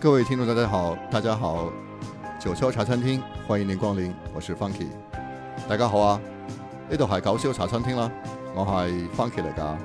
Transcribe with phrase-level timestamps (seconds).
[0.00, 1.72] 各位听众，大家好，大家好，
[2.38, 4.86] 九霄茶餐廳歡迎您光臨，我是 Funky。
[5.68, 6.20] 大家好啊，
[6.88, 8.08] 呢度係九霄茶餐廳啦，
[8.54, 9.76] 我係 Funky 嚟㗎。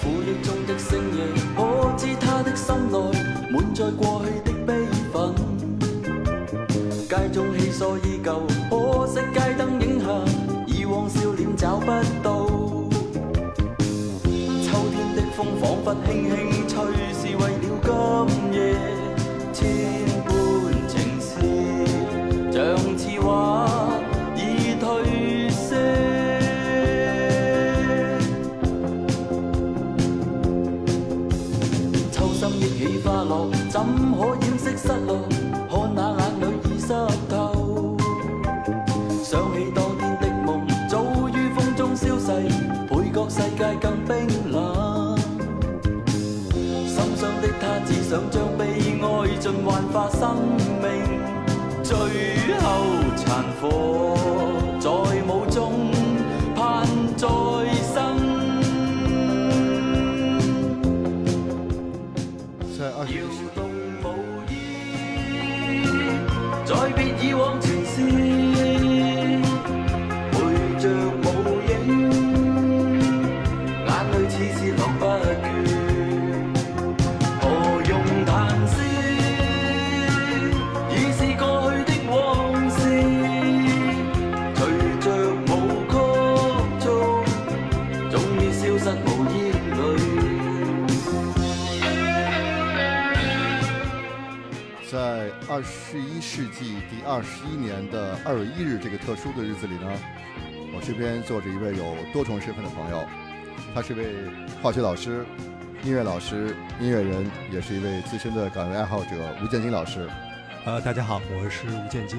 [0.00, 2.98] 苦憶中的星夜，可知他的心內
[3.50, 5.34] 滿載過去的悲憤。
[7.08, 10.06] 街中氣疏依舊，可惜街燈影下，
[10.68, 11.86] 以往笑臉找不
[12.22, 12.46] 到。
[14.62, 16.76] 秋天的風彷彿輕輕吹，
[18.26, 18.74] 今夜
[19.52, 19.62] 千
[20.24, 20.32] 般
[20.88, 21.30] 情事，
[22.50, 22.56] 像
[22.96, 23.28] 似画
[24.34, 24.38] 已
[24.80, 24.82] 褪
[25.50, 25.76] 色。
[32.10, 33.74] 秋心忆起花落，怎
[34.16, 35.10] 可掩饰失落？
[35.68, 36.86] 看那眼泪已湿
[37.28, 37.32] 透。
[39.22, 40.48] 想起当天的梦，
[40.88, 40.94] 早
[41.28, 42.26] 于风中消逝，
[42.88, 44.14] 倍觉世界更冰
[44.50, 44.53] 冷。
[47.86, 48.64] 只想将悲
[49.00, 50.36] 哀尽幻化生
[50.80, 50.86] 命，
[51.82, 51.94] 最
[52.60, 52.66] 后
[53.16, 54.16] 残火
[54.80, 54.88] 在
[55.28, 55.90] 舞中
[95.54, 99.88] 二十一世纪第二十一年的二月一日这个特殊的日子里呢，
[100.74, 103.04] 我身边坐着一位有多重身份的朋友，
[103.72, 104.04] 他是位
[104.60, 105.24] 化学老师、
[105.84, 109.14] 音乐老师、音乐人，也是一位资深的港乐爱好者
[109.44, 110.10] 吴建金老师。
[110.64, 112.18] 呃，大家好，我是吴建金。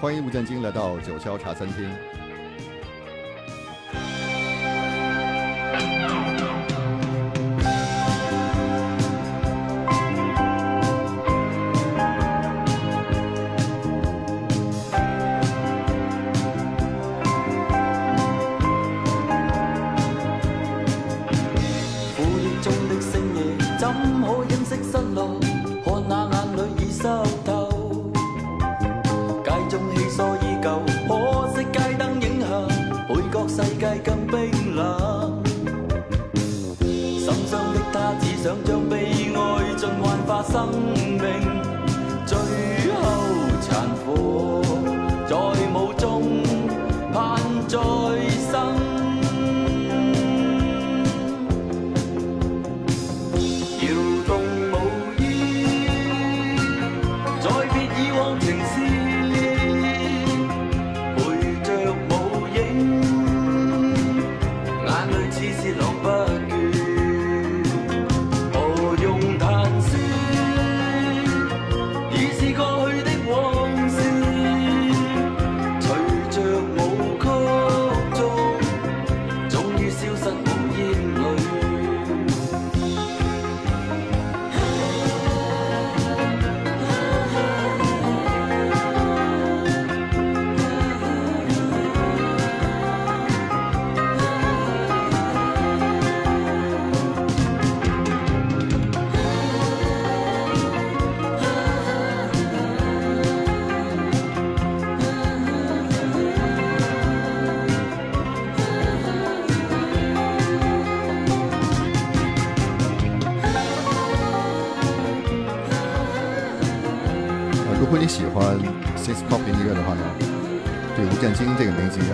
[0.00, 1.90] 欢迎吴建金来到九霄茶餐厅。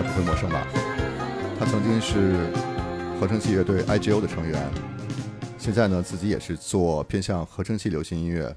[0.09, 0.65] 不会陌生吧？
[1.59, 2.51] 他曾经是
[3.19, 4.69] 合成器乐队 IGO 的成员，
[5.57, 8.55] 现在呢自己也是做偏向合成器流行音乐。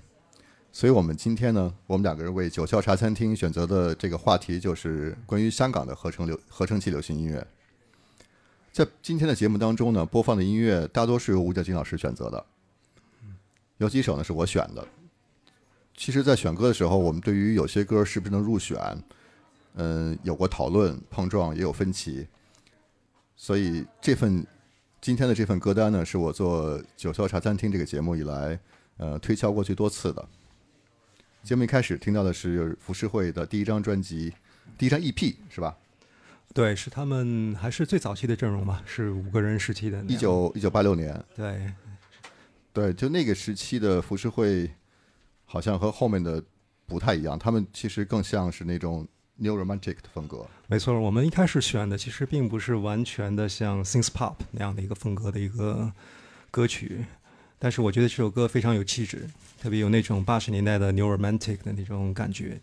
[0.70, 7.46] 所以我们今天呢，我们两个人为九霄茶餐厅选择的这个话题就是关于香港的合成流合成器流行音乐。
[8.72, 12.46] 在今天的节目当中呢，播放的音乐大多是由吴建金老师选择的，
[13.76, 14.86] 有几首呢是我选的。
[15.94, 18.78] 其实，在选歌的时候，我们对于有些歌是不是能入选，
[19.74, 22.26] 嗯，有过讨论、碰撞，也有分歧。
[23.36, 24.46] 所以这份
[25.00, 28.58] 今天的这份歌单呢，是我做九霄茶餐厅这个节目以来，
[28.98, 30.28] 呃，推敲过最多次的。
[31.42, 34.32] 节目一开始听到的是浮世绘的第一张专辑，
[34.78, 35.76] 第一张 EP 是吧？
[36.54, 40.04] 对，是他们还是最早期的阵容吧，是五个人时期的。
[40.04, 41.72] 一九一九八六年，对，
[42.72, 44.70] 对，就那个时期的浮世绘，
[45.46, 46.40] 好像和后面的
[46.86, 49.08] 不太一样，他们其实更像是那种
[49.42, 50.46] New Romantic 的风格。
[50.68, 55.92] 没错，我们一开始选的其实并不是完全的像 Synth Pop 那样的一个风格的一个
[56.50, 57.04] 歌曲，
[57.58, 59.28] 但是我觉得这首歌非常有气质，
[59.60, 62.60] 特别有那种八十年代的 New Romantic 的那种感觉。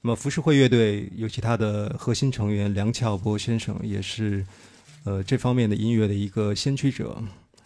[0.00, 4.44] 那么浮世绘乐队，尤其他的核心成员梁翘柏先生，也是
[5.04, 7.22] 呃这方面的音乐的一个先驱者。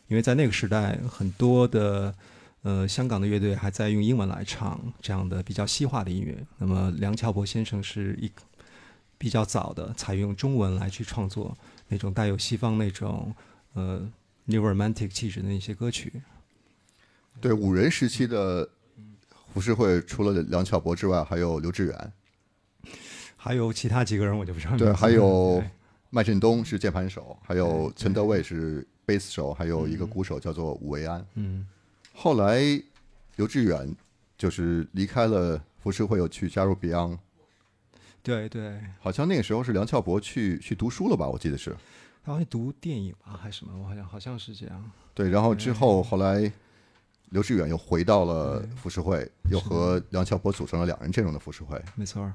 [0.08, 2.14] 因为在那个时代，很多的
[2.62, 6.37] 呃香港的乐队还在用英文来唱这样的比较西化的音乐。
[6.59, 8.31] 那么梁翘柏先生是一
[9.19, 11.56] 比较早的采用中文来去创作
[11.88, 13.35] 那种带有西方那种
[13.75, 14.09] 呃
[14.47, 16.12] New Romantic 气质的那些歌曲。
[17.41, 18.69] 对五人时期的
[19.31, 22.12] 胡适会，除了梁翘柏之外，还有刘志远，
[23.37, 25.62] 还有其他几个人我就不知道对，还有
[26.11, 31.25] 麦振东是键盘手，还有陈德卫是贝斯手，还有一个鼓手叫做武维安。
[31.35, 31.67] 嗯，
[32.23, 32.61] 后来
[33.35, 33.97] 刘志远
[34.39, 37.19] 就是离开了浮世绘，又去加入 Beyond。
[38.23, 41.29] 对对，好像那个时候是梁翘柏去去读书了吧？
[41.29, 41.77] 我记得是
[42.25, 44.93] 他好像读电影吧还是什么，我好像好像是这样。
[45.13, 45.29] 对。
[45.31, 46.49] 然后之后后来
[47.31, 51.77] 刘志远又回到了浮世绘，又和梁翘柏组成了两人阵容的浮世绘。
[51.97, 52.33] 没错儿。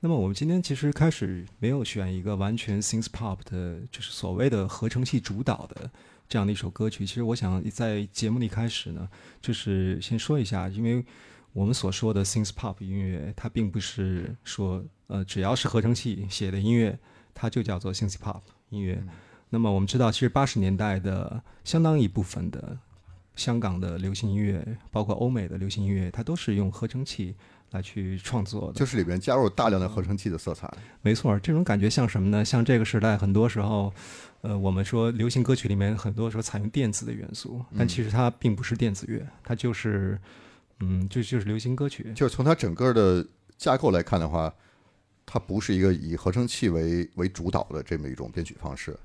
[0.00, 5.88] 那么我们今天其实开始没有选一个完全 synth pop 的，就是所谓的合成器主导的
[6.28, 7.06] 这样的一首歌曲。
[7.06, 9.08] 其实我想在节目的一开始呢，
[9.40, 11.04] 就是先说一下，因为
[11.52, 16.98] 我们所说的 synth pop 音乐，它并不是说呃只要是合成器写的音乐，
[17.34, 19.02] 它就叫做 synth pop 音乐。
[19.50, 22.78] 那么我们知道，其实八十年代的相当一部分的
[23.34, 27.34] 香港的流行音乐，包括欧美的流行音乐，它都是用合成器
[27.70, 28.78] 来去创作的。
[28.78, 30.70] 就是里边加入大量的合成器的色彩。
[31.00, 32.44] 没错，这种感觉像什么呢？
[32.44, 33.90] 像这个时代，很多时候，
[34.40, 40.18] 呃，我们说流行歌曲里面很多时候采用电子的元素，但其实它并不是电子乐，它就是，
[40.80, 42.12] 嗯，就就是流行歌曲。
[42.14, 43.26] 就是从它整个的
[43.56, 44.54] 架构来看的话，
[45.26, 48.96] 它不是一个以合成器为为主导的这么一种编曲方式。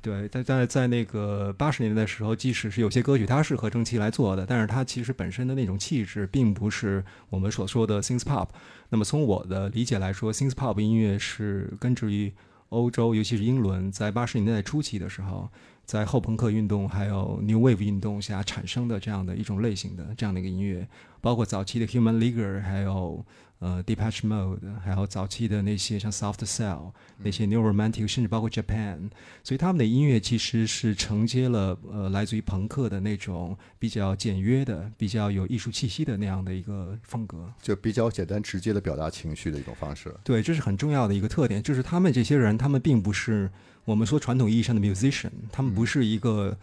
[0.00, 8.48] 对，但在在那个八十年代的时候，即使是有些歌曲它是合成器来做的，但是它其实本身的那种气质，并不是我们所说的 synth pop。
[8.88, 12.32] 那么从我的理解来说，synth pop 音乐是根植于
[12.72, 15.50] 欧洲，尤其是英伦，在八十年代初期的时候，
[15.84, 20.88] 在后朋克运动还有 New Wave 运动下产生的这样的一种类型的这样的一个音乐，
[21.20, 23.24] 包括早期的 Human League，还有
[23.58, 29.10] 呃 Depeche Mode，还有早期的那些像 Soft Cell 那些 New Romantic，甚至包括 Japan，
[29.44, 37.52] 所以他们的音乐其实是承接了呃来自于朋克的那种比较简约的、比较有艺术气息的那样的一个风格。
[37.60, 40.14] 就比较简单直接的表达情绪的一种方式。
[40.24, 43.50] 对，这是很重要的一个特点，就是他们这些人，他们并不是
[43.84, 46.56] 我们说传统意义上的 musician，他们不是一个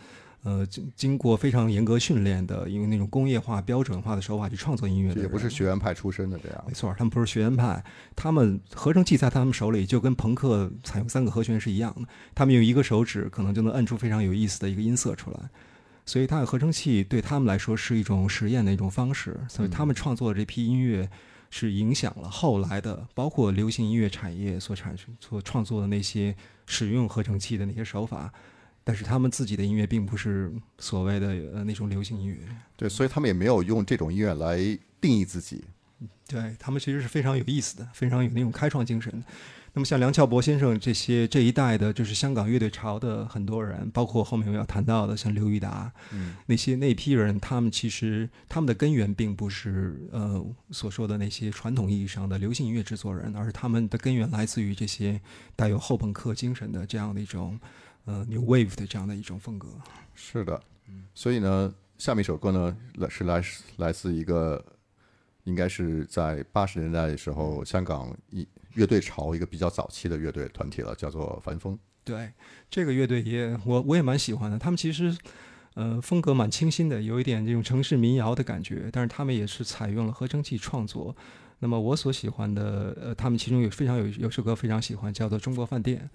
[0.44, 6.74] 呃经经过非常严格训练的，用那种工业化、标准化的手法去创作音乐的也不是学院派出身的这样没。
[6.74, 7.84] 错，他们不是学院派，
[8.16, 15.40] 他们合成器在他们手里就跟朋克采用三个和弦是一样的，他们用一个手指可能就能摁出非常有意思的一个音色出来。
[16.06, 21.08] 所以，他的合成器对他们来说是一种实验的一种方式，所以他们创作的这批音乐
[21.52, 26.36] 是影响了后来的，包括流行音乐产业所产生、所创作的那些
[26.70, 28.32] 使用合成器的那些手法。
[28.82, 32.38] 但是他们自己的音乐并不是所谓的呃那种流行音乐，
[32.76, 34.58] 对，所以他们也没有用这种音乐来
[35.00, 35.64] 定义自己。
[36.26, 39.24] 对他们其实是非常有意思的，非常有那种开创精神。
[39.74, 55.22] 那么像梁翘柏先生这些这一代的，就是香港乐队潮的很多人，包括后面我们要谈到的像刘玉达，嗯，那些那批人，他们其实他们的根源并不是呃所说的那些传统意义上的流行音乐制作人，而是他们的根源来自于这些
[55.56, 57.60] 带有后朋克精神的这样的一种
[58.06, 59.68] 呃 New Wave 的这样的一种风格。
[60.16, 60.62] 是的。
[61.14, 63.44] 所以呢，下面一首歌呢，来是来
[63.78, 64.66] 来自一个，
[65.44, 68.48] 应该是在八十年代的时候，香港一
[68.80, 71.78] 乐队潮一个比较早期的乐队团体了，叫做凡风。
[72.06, 72.32] 对，
[72.72, 74.58] 这个乐队也我我也蛮喜欢的。
[74.58, 75.16] 他们其实，
[75.74, 78.90] 呃，风格蛮清新的，有一点这种城市民谣的感觉。
[78.92, 81.14] 但是他们也是采用了合成器创作。
[81.60, 86.10] 那么我所喜欢的，呃，他们其中有非常有有首歌非常喜欢，叫做《中国饭店》。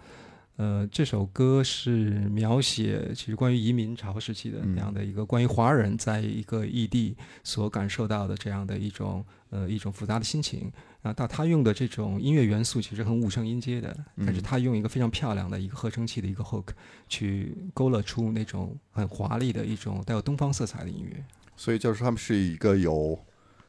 [0.56, 10.72] 呃，这首歌是描写其实关于移民潮时期的那样的一个关于华人在一个异地所感受到的这样的一种呃一种复杂的心情。
[11.04, 13.94] 啊，到他用的这种音乐元素其实很五声音阶的，
[14.24, 16.68] 但是他用一个非常漂亮的一个合成器的一个 hook
[17.06, 21.22] 去勾勒出那种很华丽的一种带有东方色彩的音乐。
[21.56, 23.18] 所以就是他们是一个有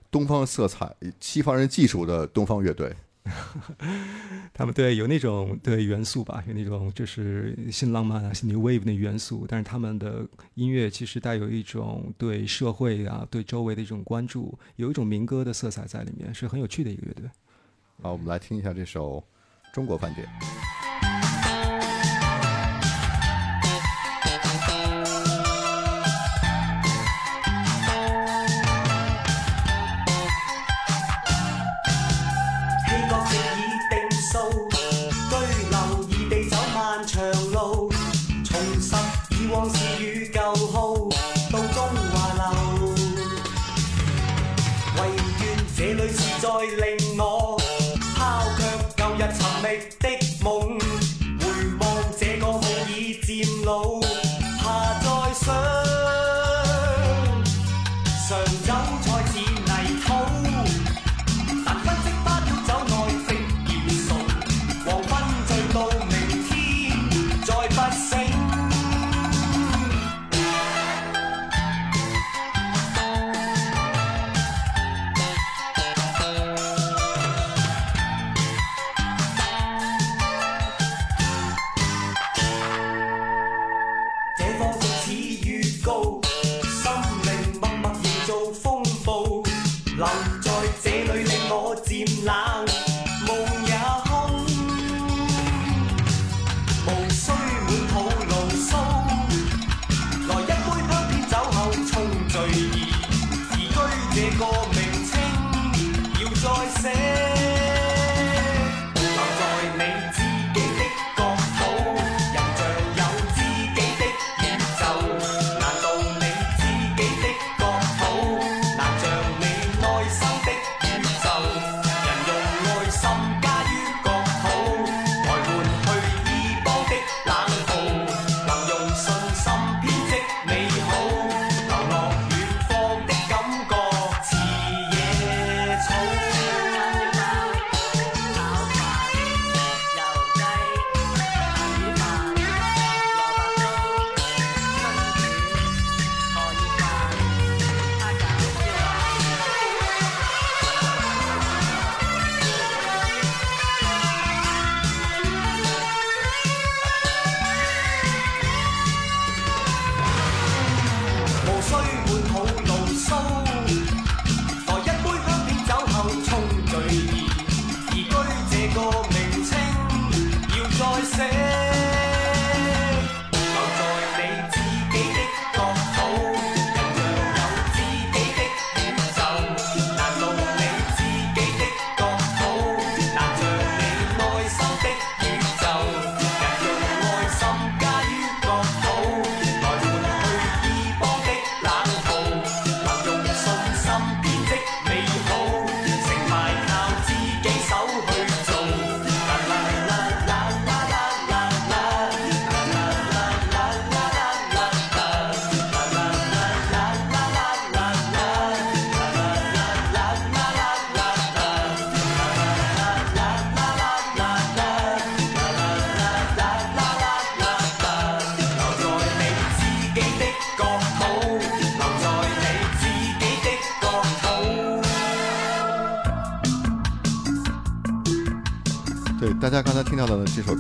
[0.10, 2.96] 东方色彩、西方人技术的东方乐队。
[4.53, 17.29] 他们对有那种对元素吧，有那种就是新浪漫啊、新 New Wave 的元素，但是他们的音乐其实带有一种对社会啊、对周围的一种关注，有一种民歌的色彩在里面，是很有趣的一个乐队。
[18.01, 19.17] 好，我们来听一下这首
[19.74, 20.27] 《中国饭店》。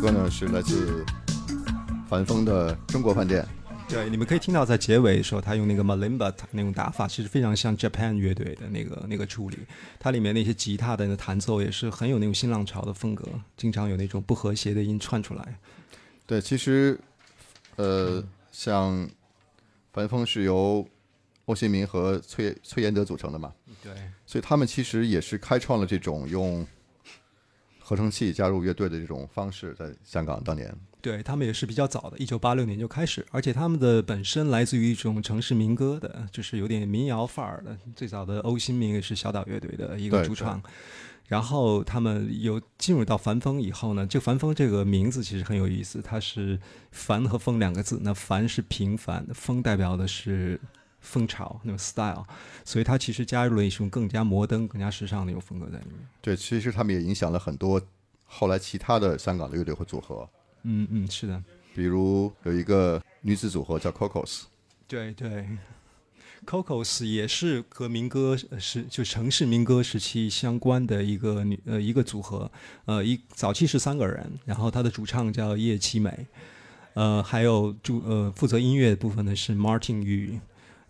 [0.05, 1.03] 歌呢，是来自
[2.07, 3.41] 樊峰的《中国饭店》。
[3.91, 9.57] 对，你们可以听到在结尾的时候，他用那个 malimba 那种打法，其实非常像 Japan 乐队的那个那个处理。
[9.99, 15.57] 它里面那些吉他的那弹奏也是很有那种新浪潮的风格，经常有那种不和谐的音串出来。
[16.27, 16.99] 对，其实，
[17.77, 19.09] 呃，像
[19.91, 20.87] 樊峰是由
[21.45, 23.91] 欧新民和崔崔延德组成的嘛，对，
[24.27, 26.63] 所以他们其实也是开创了这种用
[27.87, 30.75] 合成器加入乐队的这种方式，在香港当年。
[31.01, 37.77] 对他们也是比较早的，一九八六年就开始，而且他们的本身来自于一种城市民歌的，就是有点民谣范儿的。
[37.95, 40.59] 最早的欧新民也是小岛乐队的一个主唱，
[41.27, 46.59] 然后他们有进入到樊风以后呢，这樊风这个名字其实很有意思，它是
[46.91, 50.59] 樊和风两个字，那樊是平凡，风代表的是
[51.05, 52.25] 风潮那种 style，
[52.65, 55.95] 所以它其实加入了一种更加摩登、更加时尚的一种风格在里面。
[56.21, 57.81] 对，其实他们也影响了很多
[58.25, 60.27] 后来其他的香港的乐队和组合，
[60.63, 61.41] 嗯嗯，是的，
[61.73, 64.41] 比如有一个女子组合叫 Cocos，
[64.87, 65.47] 对对。
[66.45, 72.51] Cocos 也是和民歌呃时就城市民歌时期相关的一个女呃一个组合，
[72.85, 76.27] 呃一早期是三个人，然后他的主唱叫叶启美，
[76.93, 80.39] 呃还有主呃负责音乐部分的是 Martin Yu，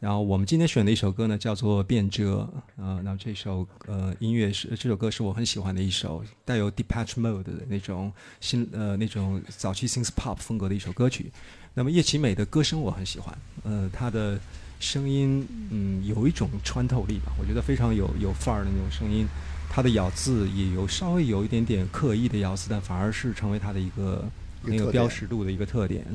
[0.06, 2.48] 然后我们今天选的一首歌呢叫做《变折》，
[2.80, 11.32] 呃，那这首呃音乐是这首歌是我很喜欢的一首，带有 Depatch Mode 的那种新呃那种早期 synth pop 风格的一首歌曲。
[11.74, 14.40] 那么叶启美的歌声我很喜欢，呃，她的
[14.80, 19.26] 声音嗯有一种穿透力吧，我觉得非常有有范儿的那种声音。
[19.72, 24.24] 她的咬字也有稍微有一点点刻意的咬字，但反而是成为她的一个
[24.62, 26.06] 很有标识度的一个特点。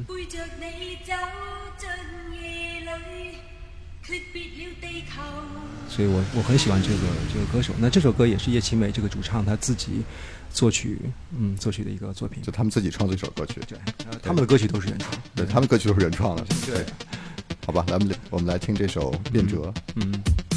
[5.88, 6.94] 所以我我很喜欢这个
[7.32, 7.74] 这个歌手。
[7.78, 10.02] 那这首歌也是叶启美这个主唱他自己
[10.52, 10.98] 作曲，
[11.36, 12.52] 嗯，作曲的一个作品就。
[12.52, 13.78] 他们自己创作一首歌曲，对，
[14.10, 15.10] 呃他们的歌曲都是原创。
[15.34, 16.44] 对他们歌曲都是原创的。
[16.66, 16.84] 对，
[17.66, 19.62] 好吧，来我们我们来听这首《变折》。
[19.96, 20.12] 嗯。
[20.12, 20.49] 背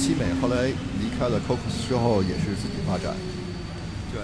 [0.00, 3.14] 叶启美后来离开了 Cocos 之后，也是自己发展。
[4.10, 4.22] 对，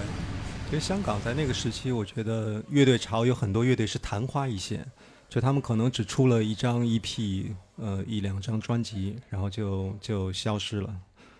[0.67, 4.83] 其实香港在那个时期，我觉得乐队潮有很多乐队是昙花一现，
[5.29, 10.91] 就他们可能只出了一张 EP，呃，一两张专辑，然后就就消失了。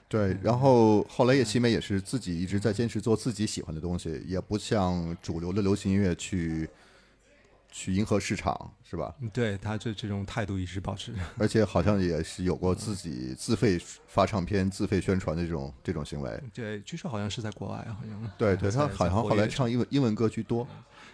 [0.07, 6.69] 对，然后后来叶西美也是自己一直在坚持做自己喜欢的东西，也不像主流的流行音乐去
[7.79, 9.13] 去迎合市场，是吧？
[9.31, 11.13] 对他这这种态度一直保持。
[11.37, 16.43] 而且好像也是有过自己自费发唱片、自费宣传的这种这种行为。
[16.51, 20.67] 对，据说好像是在国外，好像对对，他好像后来唱英文英文歌居多。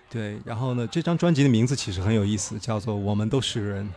[0.09, 3.89] 对，然后呢，这张专辑的名字其实很有意思，叫做《我们都是人》，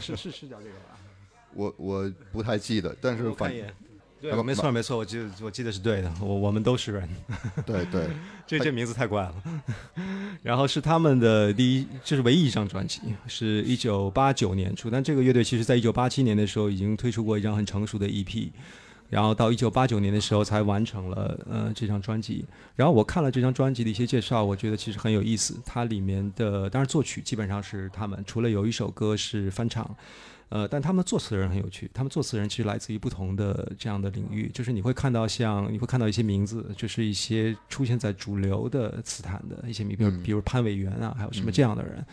[0.00, 0.96] 是是是叫这个吧？
[1.52, 3.52] 我我不太记得，但是反
[4.20, 7.08] 对没错没错，我记得我记得是对的，我我们都是人，
[7.64, 8.08] 对对
[8.46, 9.34] 这这名字太怪了。
[10.42, 18.50] 然后是他们的第一，这是唯一一张专辑，是一九八九年出，但这个乐队其实在一九八七年的时候已经推出过一张很成熟的 EP。
[19.10, 22.44] 然后到一九八九年的时候才完成了呃这张专辑。
[22.76, 25.58] 然后我看了这张专辑的一些介绍，我觉得其实很有意思。
[25.64, 29.96] 它里面的当然作曲基本上是他们，除了有一首歌是翻唱，
[30.50, 31.90] 呃，但他们作词人很有趣。
[31.92, 42.04] 他们作词人其实来自于不同的这样的领域，就是你会看到像你会看到一些名字，就是一些出现在主流的词坛的一些名，比如嗯比如潘伟元啊，还有什么这样的人。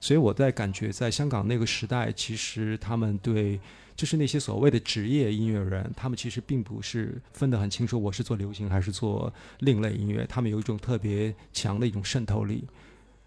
[0.00, 3.60] 所以我在感觉，在香港那个时代，其实他们对
[3.94, 12.64] 就是那些所谓的职业音乐人，他们其实并不是分得很清楚，我是做流行还是做另类音乐，他们有一种特别强的一种渗透力。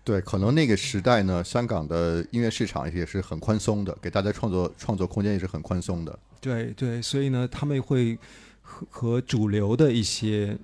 [0.06, 6.18] 对，可能那个时代呢，香港的音乐市场也是很宽松的，给大家创作创作空间也是很宽松的。
[6.40, 8.16] 对对，所以呢，他们会
[8.62, 10.56] 和和主流的一些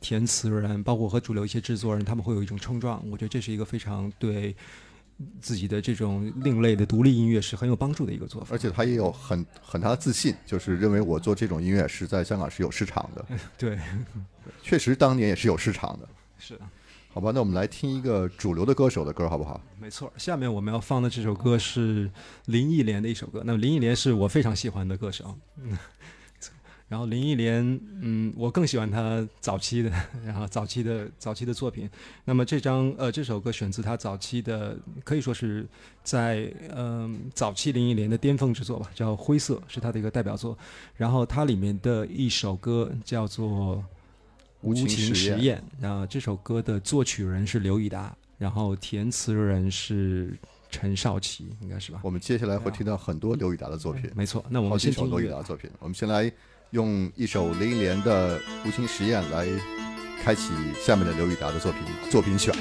[0.00, 3.00] 填词人，包括和主流一些制作人，他们会有一种冲撞。
[3.08, 4.52] 我觉得这是一个非常对
[5.40, 8.48] 自己的这种另类的独立音乐是很有帮助的一个做法。
[8.50, 13.24] 而且他也有很很大的自信，就是认为我做这种音乐是在香港是有市场的。
[13.56, 13.78] 对，
[14.60, 16.08] 确实当年也是有市场的。
[16.36, 16.60] 是的。
[17.18, 19.60] 好吧，那我们来听一个主流的歌手的歌，好不好？
[19.80, 22.08] 没错，下面我们要放的这首歌是
[22.44, 23.42] 林忆莲的一首歌。
[23.44, 25.76] 那么林忆莲是我非常喜欢的歌手，嗯，
[26.86, 29.90] 然后林忆莲，嗯，我更喜欢她早期的，
[30.24, 31.90] 然后早期的早期的作品。
[32.24, 35.66] 那么这张呃这首歌选自她早期的，可以说是
[36.04, 40.56] 在嗯、早期林忆莲的巅峰之作吧，叫《灰色》，是她的一个代表作。
[40.94, 43.84] 然后它里面的一首歌叫做。
[44.62, 45.62] 无情情实验。
[45.80, 50.36] 然后这首歌的作曲人是刘以达，然后填词人是
[50.70, 52.00] 陈少奇，应该是吧？
[52.02, 54.44] 我们接下来会听到很多刘以达的作品，没错。
[54.48, 55.70] 那我们先听刘宇达的作品。
[55.78, 56.30] 我们先来
[56.70, 59.46] 用一首林忆莲的《无情实验》来
[60.22, 60.52] 开启
[60.84, 62.54] 下面的刘以达的作品作品选。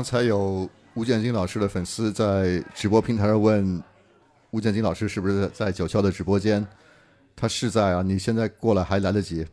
[0.00, 3.82] 刚才有吴建金老师的粉丝在直播平台上问
[4.50, 6.66] 吴建金老师是不是在九霄的直播间？
[7.36, 9.46] 他是在啊，你现在过来还来得及，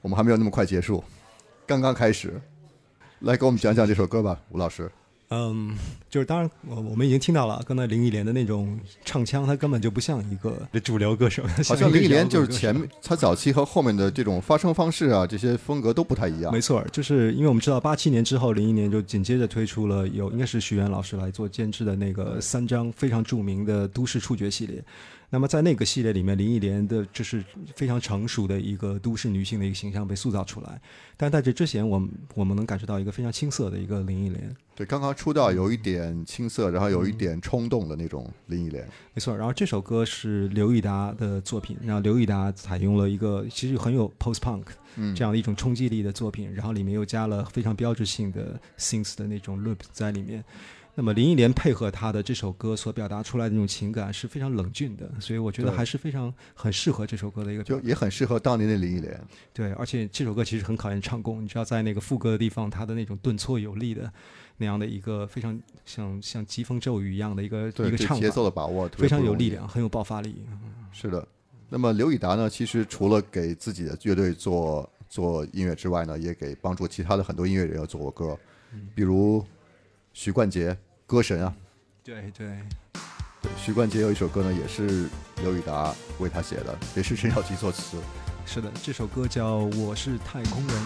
[0.00, 1.04] 我们还没有那么快结束，
[1.66, 2.40] 刚刚开始。
[3.20, 4.90] 来给我们讲讲这首歌吧，吴老师。
[5.30, 5.76] 嗯，
[6.10, 12.64] 就是当然，我我们已经听到了刚才林忆莲的那种唱腔，她根本就不像一个主流歌手，好像林忆莲就是前。
[12.64, 16.50] 前面他早期和后面的这种发声方式啊，这些风格都不太一样。
[16.50, 24.82] 没错，就是因为我们知道八七年之后，林忆莲就紧接着推出了有应该是徐源老师来做监制的那个三张非常著名的都市触觉系列。
[25.34, 27.44] 那么在那个系列里面，林忆莲的就是
[27.74, 30.80] 非常成熟的一个都市女性的一个形象被塑造出来。
[31.16, 34.56] 但在这之前，我们我们能感受到一个非常青涩的一个林忆莲。
[34.76, 38.86] 对，刚刚出道有一点青涩，然后有一点冲动的那种林忆莲。
[39.12, 44.62] 没错，然后这首歌是刘以达的作品，然后刘以达采用了一个其实很有 post punk
[44.94, 50.44] 嗯这样的一种冲击力的作品，然后里面又加了非常标志性的 synth 的那种 loop 在里面。
[50.94, 59.20] 那么林忆莲配合她的这首歌所表达出来的那种情感是非常冷峻的，所以我觉得还是非常很适合这首歌的一个就也很适合当年的林忆莲。
[59.52, 64.10] 对，而且这首歌其实很考验唱功，你知道在那个副歌的地方，他的那种顿挫有力的
[64.56, 70.44] 那样的一个非常像像疾风骤雨一样的一个一个唱法，节奏的把握非常有力量，很有爆发力。
[70.92, 71.26] 是的，
[71.68, 78.38] 那么刘以达呢，其实除了给自己的乐队做做音乐之外呢，也给帮助其他的很多音乐人要做过歌，
[78.94, 79.44] 比如
[80.14, 81.52] 许冠杰，歌神啊。
[82.04, 82.46] 对对，
[83.42, 85.08] 对，许冠杰有一首歌呢，也是
[85.42, 87.98] 刘宇达为他写的，也是陈小奇作词，
[88.46, 90.76] 是的，这首歌叫《我是太空人》。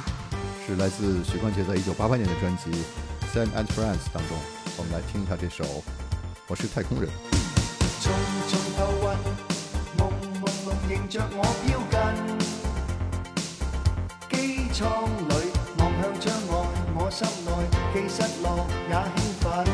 [0.66, 2.70] 是来自许冠杰在一九八八年的专辑
[3.34, 4.38] 《Sam and Friends》当中。
[4.78, 5.62] 我们来听一下这首
[6.46, 7.10] 《我是太空人》。
[8.00, 8.10] 重
[8.48, 9.14] 重頭暈，
[9.98, 10.00] 朦
[10.40, 12.00] 朦胧迎着我飘近，
[14.30, 14.34] 機
[14.72, 15.17] 艙裏望向窗外，我心內
[18.06, 19.64] 失落也兴奋。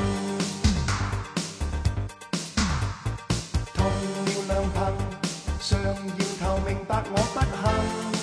[3.74, 4.76] 痛了两拍
[5.60, 8.13] 上瘾头明白我不行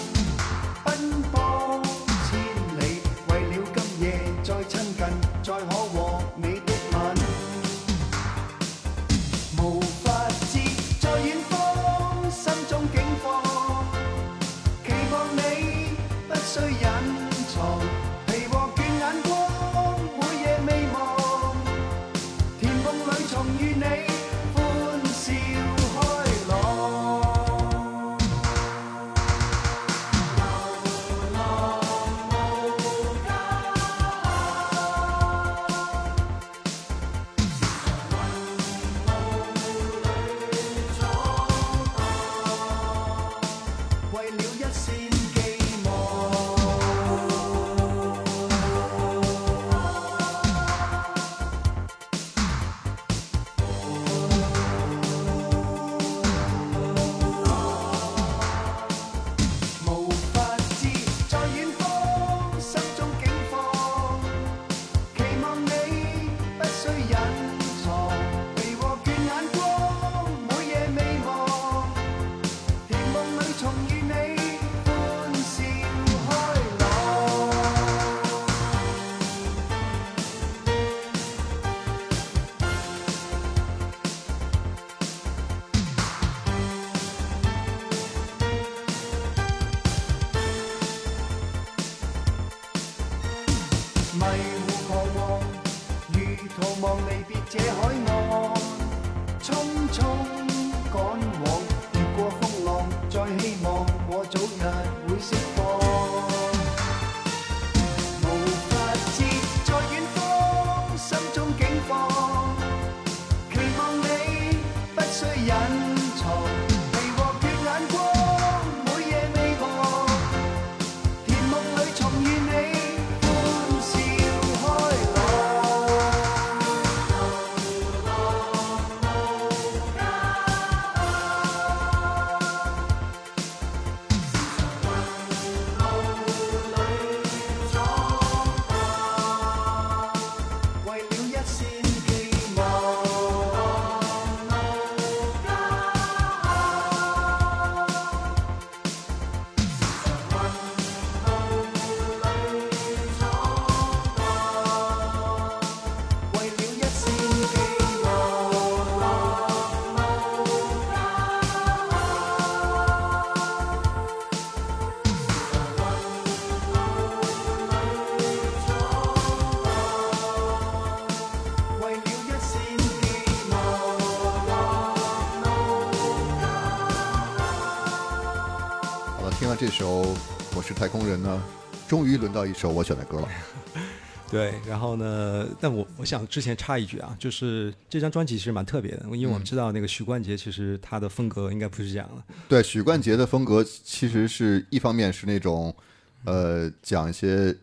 [180.71, 181.43] 是太空人》呢，
[181.85, 183.27] 终于轮到一首我选的歌了。
[184.31, 185.45] 对，然后呢？
[185.59, 192.23] 但我我想之前插一句啊，就是这张专辑其实蛮特别的，因为我们知道那个许冠杰其实他的风格应该不是这样的。
[192.47, 195.75] 对，许冠杰的风格其实是一方面是那种，
[196.23, 197.53] 呃，讲一些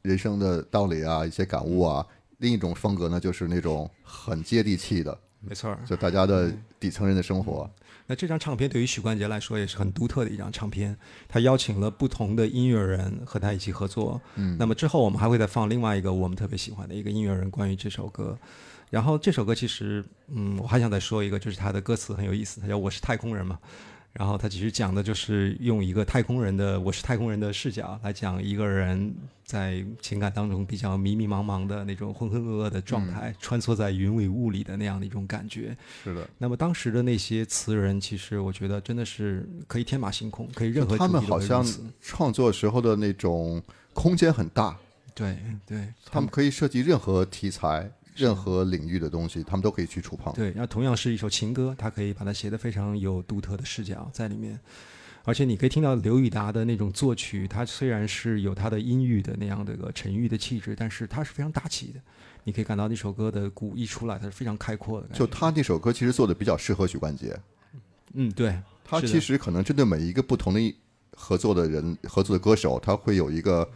[0.00, 2.02] 人生的道理啊，一些感悟啊；
[2.38, 6.50] 另一种风格呢，就是那种很接地气的，没错，就大家的
[6.80, 7.70] 底层人的生活。
[8.06, 10.96] 那这张唱片对于许冠杰来说也是很独特的一张唱片，
[11.28, 14.20] 他邀请了不同的音乐人和他一起合作。
[14.34, 18.38] 嗯，那么之后我们还会再放另外一个我们特别喜欢的一个音乐人关于这首歌。
[18.90, 23.58] 然后这首歌其实，嗯，我还想再说一个，就是他的歌词很有意思，他叫《我是太空人》嘛。
[24.14, 29.12] 然后他其实讲的就是用一个太空人的“我是太空人”的视角来讲一个人
[29.44, 35.76] 在情感当中比较迷迷茫茫的那种浑浑噩噩的状态，穿梭在云里雾里的那样的一种感觉。
[36.04, 41.66] 是的，那么当时的那些词人，其实我觉得真的是可以天马行空，可以任何他们好像
[42.00, 43.60] 创作时候的那种
[43.92, 44.78] 空间很大，
[45.12, 45.92] 对对。
[46.08, 50.32] 他们可以涉及任何题材、任何领域的东西，他们都可以去触碰。
[50.34, 54.58] 对，然后同样是一首情歌，他可以把它写得非常有独特的视角在里面，
[55.24, 62.00] 而且你可以听到刘宇达的那种作曲，他虽然是有他的阴郁的那样的一个沉郁的气质，但是他是非常大气的。
[62.44, 65.08] 你可以感到那首歌的鼓一出来，它是非常开阔的。
[65.14, 67.34] 就他那首歌其实做的比较适合许冠杰，
[68.12, 70.74] 嗯，对，他其实可能针对每一个不同的一
[71.16, 73.66] 合作的人、合作的歌手，他会有一个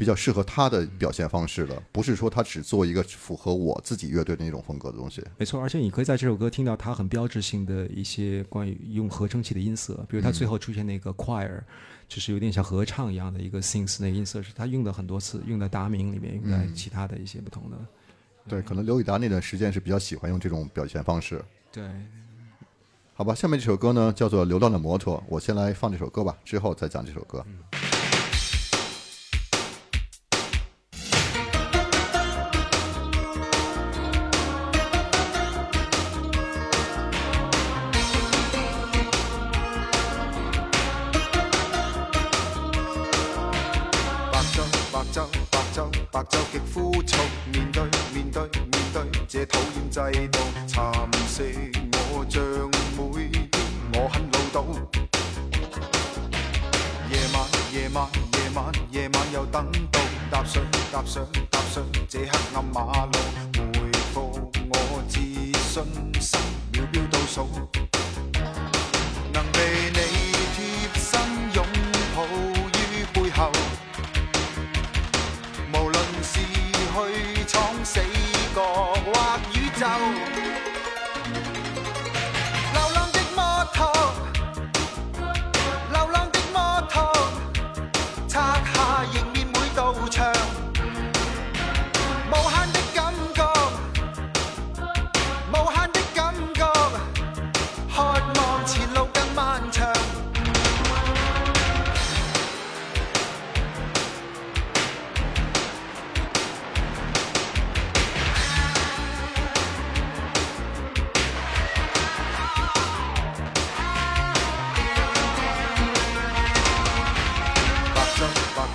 [0.00, 5.22] 比较适合他的表现方式的，不是说他只做一个符合我自己乐队的那种风格的东西。
[5.36, 11.60] 没错，而且你可以在这首歌听到他很标志性的一些关于用合成器的音色，比如他最后出现那个 choir，、
[12.08, 17.76] 就是有点像合唱一样的一个 sings 那个音色，是他用的很多次，用在达明里面，用在其他的一些不同的。
[18.48, 21.44] 对，可能刘宇达那段时间是比较喜欢用这种表现方式。
[21.70, 21.84] 对，
[23.12, 27.44] 好吧，下面这首歌呢叫做《流浪的摩托》，我先来放这首歌吧，之后再讲这首歌。
[27.70, 27.89] 白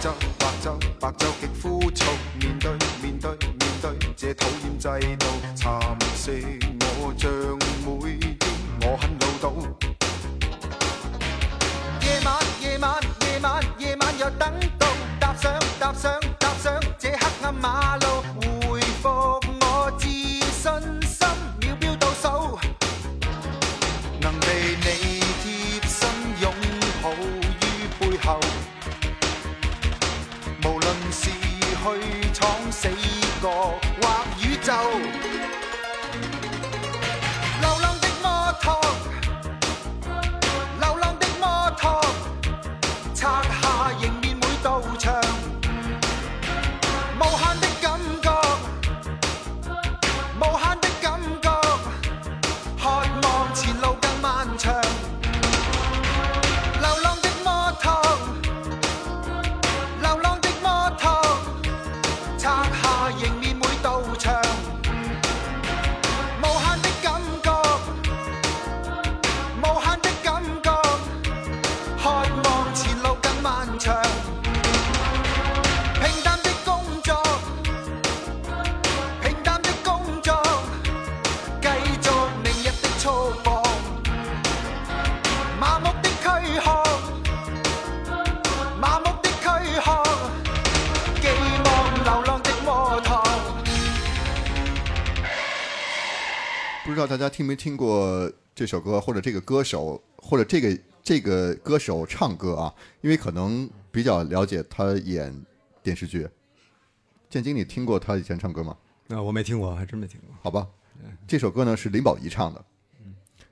[0.06, 1.45] 白晝，白晝，白
[97.28, 102.74] 家听没听过这首歌，或者这个歌手，或者这个这个歌手唱歌啊？
[103.02, 105.46] 因为可能比较了解他演
[105.82, 106.28] 电视剧。
[107.30, 108.78] 建经，你听过他以前唱歌吗？
[109.10, 110.30] 啊，我没听过，还真没听过。
[110.42, 110.68] 好吧，
[111.28, 112.64] 这首歌呢是林保怡唱的，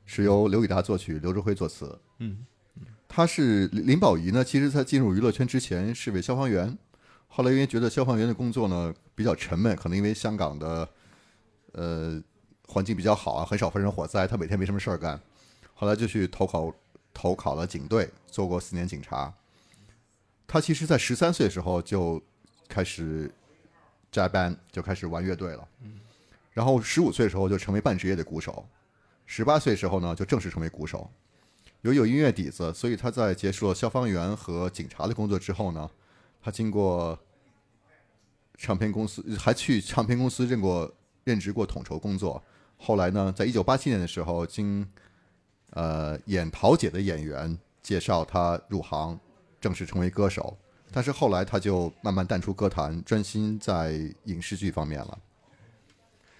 [0.05, 1.99] 是由刘以达作曲，刘志辉作词。
[2.19, 2.45] 嗯，
[3.07, 6.78] 他是林林保怡呢，其实在进入娱乐圈之前是位消防员，
[7.28, 10.88] 后来因为觉得消防员的工作呢比较沉闷，可能因为香港的
[11.74, 12.24] 呃
[12.74, 15.21] 环境比较好啊，很少发生火灾，他每天没什么事儿干，
[15.76, 16.74] 后来就去投考
[17.13, 19.32] 投考了警队，做过四年警察。
[20.47, 22.21] 他其实，在十三岁的时候就
[22.67, 23.32] 开始
[24.11, 25.67] 加班，就开始玩乐队了。
[26.51, 28.67] 然后十五岁的时候就成为半职业的鼓手，
[29.26, 31.09] 十八岁时候呢就正式成为鼓手。
[31.82, 35.89] 由于有音乐底子，所以他在结束了消防员和警察的工作之后呢，
[36.41, 37.17] 他经过
[38.57, 40.93] 唱片公司，还去唱片公司任过
[41.24, 42.43] 任职过统筹工作。
[42.86, 44.86] 后来呢，在一九八七年的时候，经
[45.69, 49.17] 呃演桃姐的演员介绍他入行，
[49.61, 50.57] 正式成为歌手。
[50.91, 53.93] 但是后来他就慢慢淡出歌坛，专心在
[54.25, 55.17] 影视剧方面了。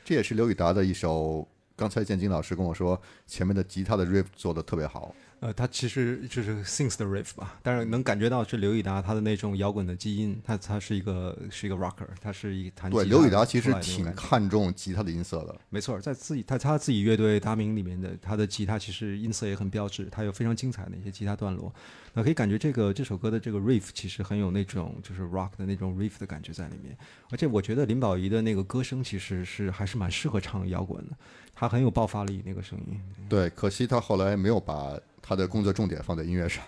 [0.03, 1.47] 这也是刘宇达的一首。
[1.75, 5.15] 刚才建金老师跟我说，前面的吉他的 riff 做的特别好。
[5.43, 15.53] 呃，他其实就是 Sings 的 riff 吧，但是能感觉到是刘以达他的那种摇滚的基因，他他是一个是一个 rocker，他是一弹吉他对，刘以达其实挺看重吉他的音色的。
[15.69, 21.73] 没错，在自己他他自己乐队达明里面的他的吉他其实音色也很标志，他有非常精彩的一些吉他段落。
[22.13, 26.95] 那可以感觉这个这首歌的这个 riff 其实很有那种就是 rock 的那种 riff 的感觉在里面，
[27.31, 31.17] 而且我觉得林保怡的那个歌声其实是还是蛮适合唱摇滚的，
[31.53, 32.97] 他很有爆发力那个声音。
[33.27, 36.63] 对，可惜他后来没有把他的工作重点放在音乐上。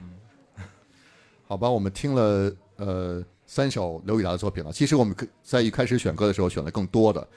[1.48, 4.72] 好吧，我们听了呃三首刘宇达的作品了。
[4.72, 7.28] 其实我们可在一开始选歌的时候选了更多的，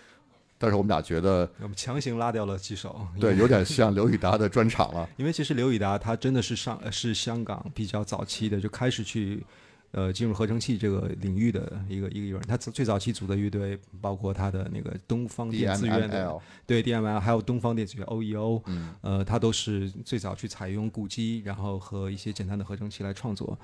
[0.56, 5.06] 但是我们俩觉得我们强行拉掉了几首，对有点像刘宇达的专场了。
[5.18, 9.44] 因为其实刘宇达他真的是上呃是香港比较早期的就开始去
[9.92, 12.40] 呃进入合成器这个领域的一个一个艺人。
[12.42, 23.58] 他最早期组的乐队包括他的那个东方电子乐的 DML 对 DML，还有东方电子乐 OEO，嗯呃，他都是最早去采用鼓机，然后和一些简单的合成器来创作。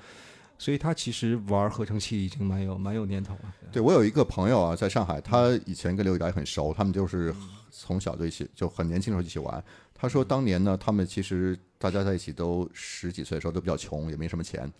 [0.57, 3.53] 所以他其实玩合成器已经蛮有蛮有年头了。
[3.73, 7.35] 对我有一个朋友啊，在上海，他以前跟刘以达也很熟，他们就是
[7.69, 9.61] 从小就一起，就很年轻的时候一起玩。
[9.93, 14.71] 他说当年呢，他们其实大家在一起都十几岁的时候都比较穷，也没什么钱，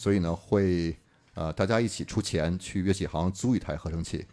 [0.00, 0.96] 所以呢会
[1.34, 4.24] 呃大家一起出钱去乐器行租一台合成器，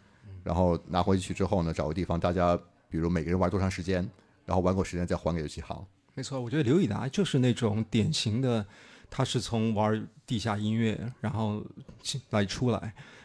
[0.41, 2.57] 然后拿回去之后呢，找个地方大家
[2.89, 4.09] 比如每个人玩多长时间，
[4.45, 5.85] 然后玩够时间再还给乐器行。
[6.13, 8.65] 没错，我觉得刘以达就是那种典型的，
[9.09, 11.61] 他是从玩地下音乐，然后
[12.01, 12.79] 进来出来，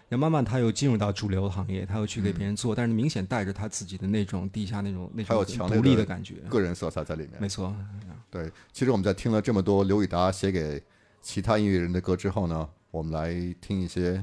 [0.09, 6.35] 然后慢慢他又进入到主流行业，他又去给别人做，但是明显带着他自己的那种地下那种那还有种强独立的感觉。
[6.51, 7.41] 个人色彩在里面。
[7.41, 7.73] 没错，
[8.29, 10.83] 对，其实我们在听了这么多刘以达写给
[11.23, 14.23] 其他音乐人的歌之后呢，我们来听一些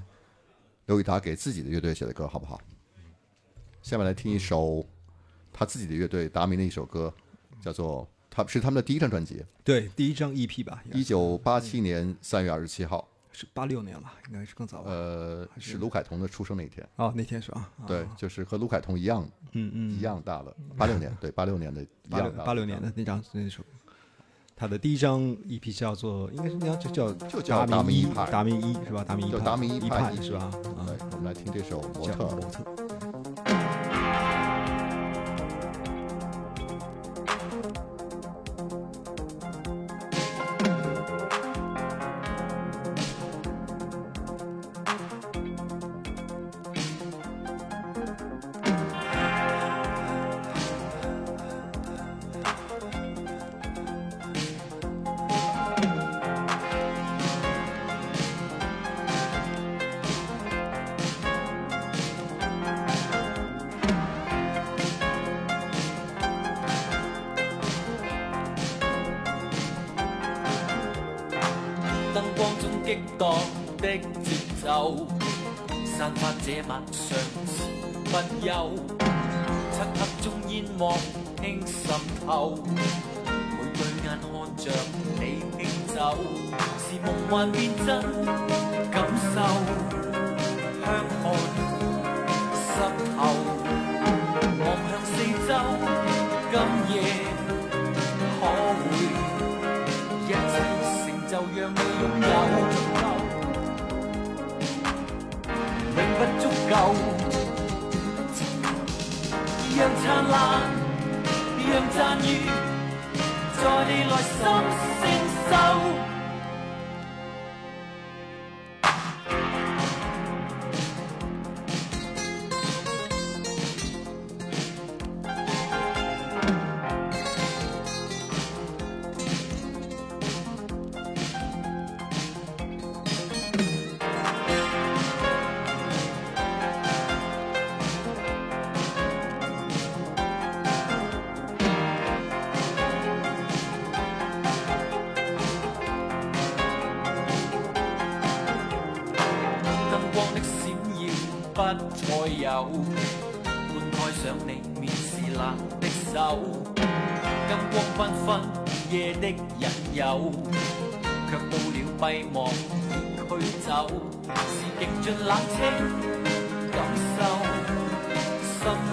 [0.85, 2.59] 刘以达给自己的乐队写的歌，好不好？
[3.81, 4.85] 下面来听一首
[5.53, 7.11] 他自己的乐队达明的一首歌，
[7.61, 14.91] 叫做他是他们的第一张专辑，对，第一张 EP 吧，一九八七年三月二十七号，是八六年吧，应该是更早吧。
[14.91, 15.77] 呃，是？
[15.77, 17.71] 卢凯彤的出生那一天，哦，那天是吧？
[17.81, 23.63] 啊对，就是和卢凯彤一样嗯嗯，一样大的，八六年，对，八六年的一八样大的六八六年的那张那首，
[24.59, 29.05] 他的第一张 EP 叫做，应该是那张就叫就叫达达明一派达明一是吧？
[29.05, 30.51] 达明一派叫达明一一派派是吧？
[30.77, 32.31] 啊对，，我们来听这首《模叫特儿》。
[32.35, 32.88] 模特。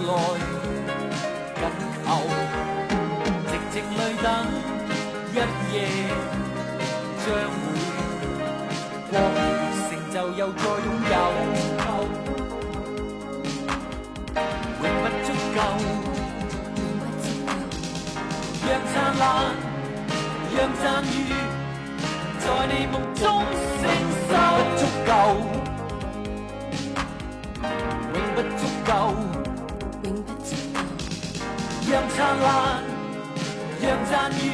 [0.06, 0.14] 心內
[1.56, 1.60] 緊
[2.06, 2.08] 扣，
[3.48, 4.26] 靜靜裏等
[5.32, 5.34] 一
[5.74, 5.74] 夜
[7.26, 7.64] 將會。
[9.10, 9.12] 光
[9.88, 11.14] 成就又再擁有，
[14.80, 15.58] 永不足夠。
[18.62, 19.22] 讓燦爛，
[20.54, 21.10] 讓赞誉，
[22.38, 23.24] 在你夢中
[23.82, 23.84] 承
[24.28, 24.30] 受
[24.76, 25.10] 足夠，
[28.14, 28.90] 永不足夠。
[31.88, 32.82] 让灿烂
[33.80, 34.50] 让赞誉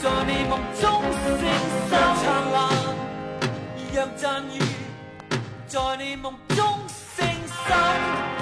[0.00, 2.62] 在你梦中声生让灿烂。
[3.94, 4.58] 让赞誉
[5.66, 7.26] 在你梦中声
[7.66, 8.41] 生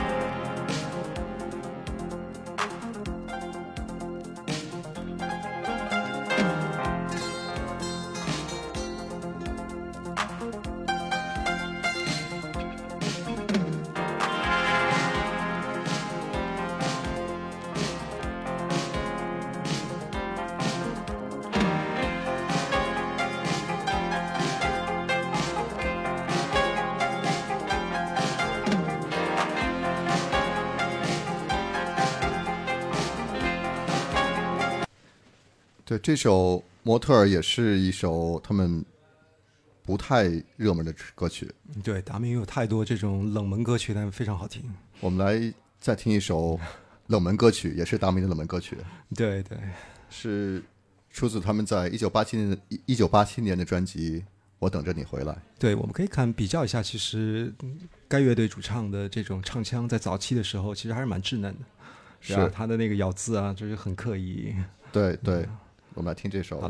[36.02, 38.84] 这首《模特儿》也是一首他们
[39.82, 41.50] 不太热门的歌曲。
[41.82, 44.62] 对，达明有太多这种冷门歌曲，但非常好听。
[45.00, 46.58] 我们来再听一首
[47.08, 48.76] 冷门歌曲，也是达明的冷门歌曲，
[49.14, 49.58] 对对，
[50.08, 50.62] 是
[51.10, 54.20] 出自他们在一九八七年的一九八七年的专辑
[54.58, 55.32] 《我等着你回来》。
[55.58, 57.78] 对，我们可以看比较一下，其实嗯
[58.08, 61.60] 该乐队主唱的这种唱腔，在早期的时候其实还是蛮稚嫩的，
[62.20, 62.50] 是吧？
[62.54, 64.54] 他的那个咬字啊，就是很刻意。
[64.92, 65.48] 对对，
[65.94, 66.60] 我们来听这首。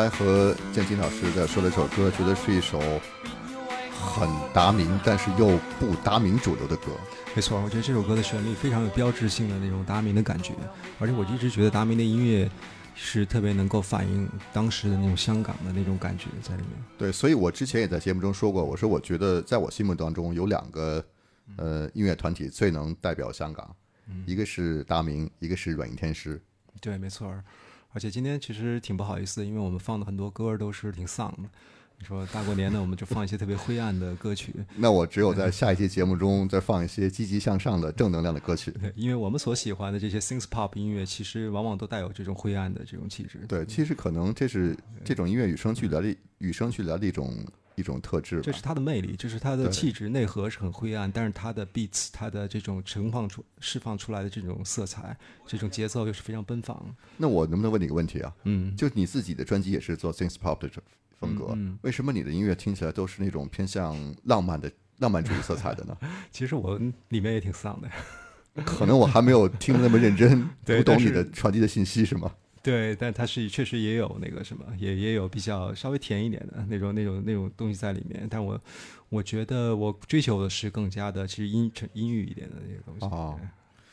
[0.00, 2.80] 才和建金老师在说了一首歌，觉得是一首
[4.00, 6.86] 很达明，但是又不达明主流的歌。
[7.36, 10.54] 没错，我觉得这首歌的旋律非常有标志性的那种达明的感觉，
[10.98, 12.50] 而且我一直觉得达明的音乐
[12.94, 16.70] 是特别能够反映当时的那种香港的那种感觉在里面。
[16.96, 21.04] 对，所以我之前也在节目中说过，我说我觉得在我心目当中有两个
[21.56, 23.76] 呃音乐团体最能代表香港，
[24.24, 26.40] 一个是达明，一个是软硬天师。
[26.80, 27.44] 对，没错儿。
[27.92, 31.48] 而且今天其实挺不好意思，因为我们放的很多歌儿都是挺丧的。
[31.98, 34.54] 你说大过年的，我们就放一些特别灰暗的歌曲。
[34.76, 38.70] 那我只有在下一期节目中再放一些积极向上的正能量的歌曲。
[38.70, 43.40] 对，因为我们所喜欢的这些 synth pop 音乐，其实往往都带有这种灰暗的这种气质。
[43.46, 44.74] 对，其实可能这是
[45.04, 47.36] 这种音乐与生俱来的与生俱来的一种
[47.80, 48.40] 一种特质。
[48.40, 55.16] 这是它的魅力，就是它的气质内核是很灰暗，但是它的 beats，它的这种盛放出、释放出来的这种色彩、
[55.46, 56.80] 这种节奏又是非常奔放。
[57.16, 58.32] 那我能不能问你个问题啊？
[58.44, 60.70] 嗯，就你自己的专辑也是做 synth pop 的
[61.18, 64.70] 风格，嗯嗯为什么你的音乐听起来都是那种偏向浪漫的
[65.00, 65.96] 浪漫主义色彩的呢？
[66.30, 66.78] 其实我
[67.08, 67.88] 里面也挺丧的。
[68.64, 72.32] 可能我还没有听得那么认真，对读懂你的传递的信息是吗？
[72.62, 78.26] 对，但它是确实也有那个什么，也也有比较稍微甜一点的那种那种那种东西在里面。
[78.30, 78.60] 但我
[79.08, 83.06] 我觉得我追求的是更加的其实阴沉阴郁一点的那个东西。
[83.06, 83.38] 哦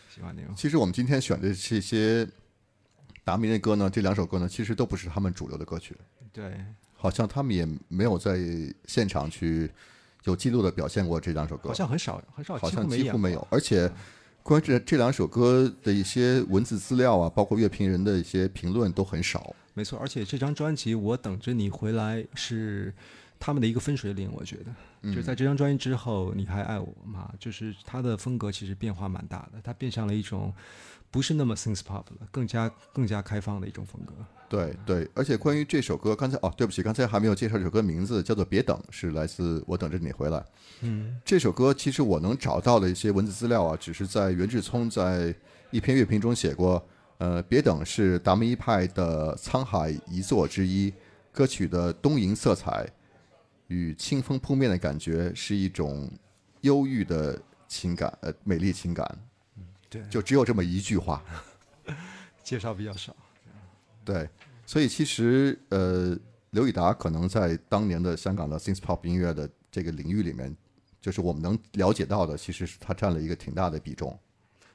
[0.10, 0.52] 喜欢那种。
[0.56, 2.28] 其实我们今天选的这些
[3.24, 5.96] 达明的歌呢，这两首歌呢，其实都不是他们主流的歌曲，
[6.34, 6.60] 对，
[6.96, 8.40] 好像他们也没有在
[8.88, 9.70] 现场去
[10.24, 13.48] 有记录的表现过这两首歌，好像很少很少，好像几乎没有。
[13.52, 13.88] 而且
[14.48, 19.54] 关于这这两首歌的一些文字资料啊，包括乐评人的一些评论都很少。
[19.74, 22.94] 没错，而且这张专辑《我等着你回来》是
[23.38, 27.30] 他们的一个分水岭，我觉得，嗯就在这张专辑之后，你还爱我吗？
[27.38, 30.54] 就是他的风格其实变化蛮大的，他变向了一种
[31.12, 34.14] 不是那么 synth pop 了，更加更加开放的一种风格。
[34.50, 40.38] 对对，而且关于这首歌，刚才哦，对不起，刚才还没有介绍这首歌名字，叫做《别等》，是来自《我等着你回来》。
[40.82, 45.36] 嗯，这首歌其实我能找到的一些文字资料啊，只是在袁志聪在
[45.70, 46.82] 一篇乐评中写过，
[47.18, 50.94] 呃，《别等》是达明一派的沧海遗作之一，
[51.34, 52.88] 歌曲的东瀛色彩
[53.68, 56.10] 与清风扑面的感觉是一种
[56.62, 57.38] 忧郁的
[57.68, 59.06] 情感，呃，美丽情感，
[59.90, 61.22] 对，就只有这么一句话。
[62.46, 63.14] 介绍比较少。
[64.08, 64.30] 对，
[64.66, 66.18] 所以其实呃，
[66.52, 70.56] 刘以达可能在当年的香港的 synth pop 音乐的这个领域里面，
[71.02, 74.18] 就是我们能了解到的，其实是他占了一个挺大的比重。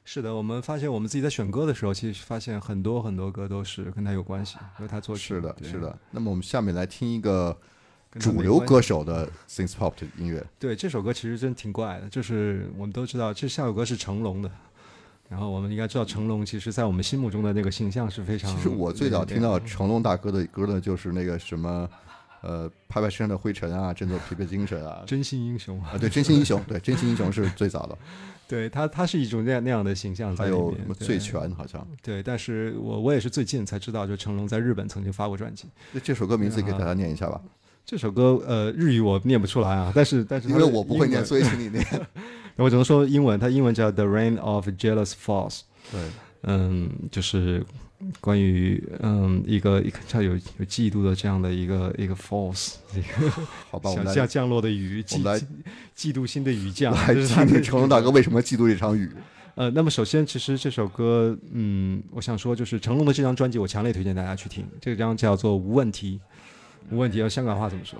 [0.05, 5.29] 是的，我们发现我们自己在选歌的时候，其实发现很多很多歌都是跟他有关系，由他作曲。
[5.29, 5.97] 是的，是的。
[6.11, 7.57] 那么我们下面来听一个
[8.19, 10.45] 主流歌手的 synth pop 的音乐。
[10.59, 14.51] 对，这首歌其实真挺怪的，就是我们都知道，这下首歌是成龙的。
[15.29, 18.53] 然后我们应该知道，成龙其实在我们心目中的那个形象是非常……
[18.55, 21.89] 其实我最早听到成龙大哥的歌呢，就是那个什么
[22.41, 25.03] 呃，拍拍身上的灰尘啊，振作疲惫精神啊。
[25.07, 27.97] 真心英雄啊，对，真心英雄，对，真心英雄是最早的，
[28.47, 30.65] 对他，他是一种那样那样的形象在还里面。
[30.65, 31.87] 有什么对醉拳，好像。
[32.01, 35.67] 对，但是我我也是最近才知道，就成龙在日本曾经发过专辑。
[35.93, 37.41] 那这首歌名字给大家念一下吧，
[37.85, 41.85] 这首歌呃日语我念不出来啊，但是但是因为我不会念，所以请你念。
[42.55, 45.49] 我只能说英文，它英文叫《The Reign of Jealous Falls》。
[45.91, 46.01] 对，
[46.43, 47.65] 嗯，就是
[48.21, 53.29] 关于嗯一个一个叫有有嫉妒的这样的一个一个 false 一个
[53.69, 55.45] 好吧，我们来想降降落的雨，我们来嫉
[55.97, 59.11] 嫉妒心的雨降，来这是听听成龙大哥为什么嫉妒这场雨。
[59.55, 64.65] 呃，那么首先，其实这首歌，嗯，我想说，就是成龙的这张专辑，我强烈推荐大家去听。
[64.81, 66.19] 这张叫做《无问题》，
[66.91, 67.99] 无问题，要香港话怎么说？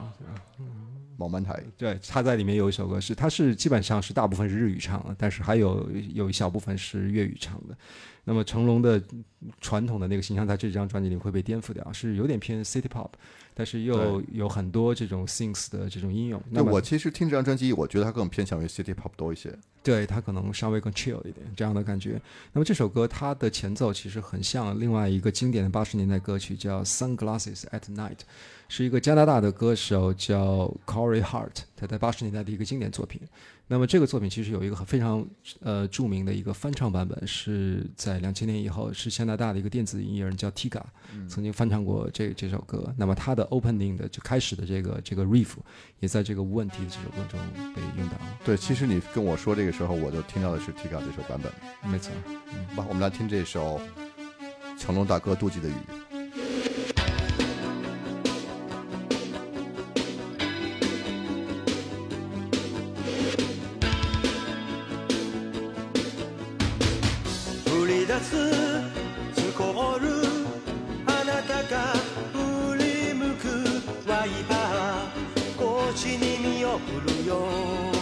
[1.15, 7.77] 毛曼台，对，他在里面有一首歌是，他是基本上是大部分是日语唱的，但是还有有一小部分是粤语唱的。
[8.25, 9.01] 那么成龙的
[9.59, 13.09] 传统的那个形象在这张专辑里会被颠覆掉，是有点偏 city pop，
[13.53, 16.41] 但是又有很多这种 Things 的这种应用。
[16.49, 19.53] 那我其实听这张专辑，我觉得它更偏向于 City Pop 多一些。
[19.83, 22.19] 对它可能稍微更 chill 一点这样的感觉。
[22.53, 28.15] 那么这首歌它的前奏其实很像另外一个经典的八十年代歌曲，叫《Sunglasses at Night》，
[28.67, 33.21] 是一个加拿大的歌手叫 Corey Hart，他在八十年代的一个经典作品。
[33.65, 35.25] 那么这个作品其实有一个很非常
[35.61, 40.81] 呃著名的一个翻唱版本，是在两千年以后，是加拿大的一个电子音乐人叫 Tiga，、
[41.29, 42.93] 曾经翻唱过这这首歌。
[42.97, 45.53] 那么他的 opening 的就开始的这个这个 riff
[45.99, 47.39] 也在这个无问题的这首歌中
[47.73, 48.37] 被用到了。
[48.43, 51.51] 对，其实你跟我说这个时候，我就听到的是 Tiga 这首版本。
[51.89, 52.11] 没错。
[52.75, 53.79] 好吧，我们来听这首
[54.77, 55.73] 成龙大哥妒忌的雨。
[76.05, 77.92] に身をるよ。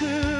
[0.00, 0.39] 激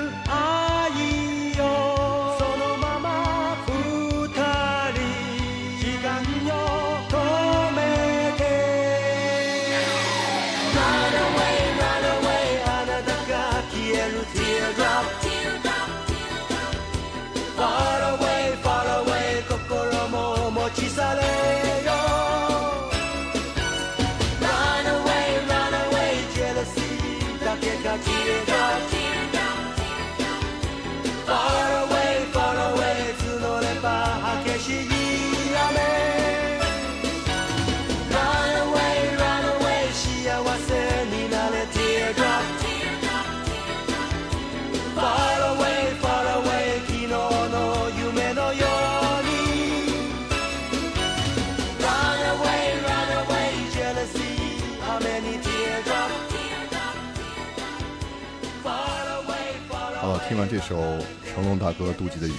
[60.40, 62.32] 完这首成龙大哥妒忌的雨，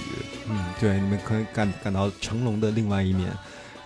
[0.48, 3.32] 嗯，对，你们可以感感到成龙的另外一面，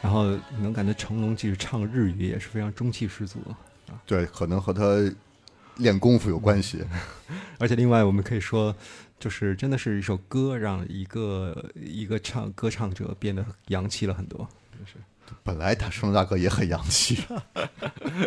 [0.00, 3.38] 然后能感觉成龙即使唱日语也是非常中气十足。
[4.06, 4.82] 对，可能和他
[5.76, 6.82] 练功夫有关系。
[7.58, 8.74] 而且另外我们可以说，
[9.20, 14.48] 就是真的是一首歌让一个一个唱歌唱者变得洋气了很多。
[15.42, 17.22] 本来他成龙大哥也很洋气，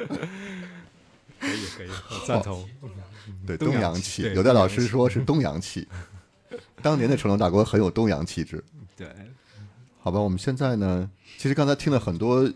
[1.39, 1.89] 可以可以，
[2.27, 2.67] 赞同。
[3.45, 5.87] 对，东洋气有的老师说是东洋气，
[6.81, 8.63] 当年的成龙大哥很有东洋气质。
[8.97, 9.07] 对，
[10.01, 12.49] 好吧，我们现在呢，其实刚才听了很多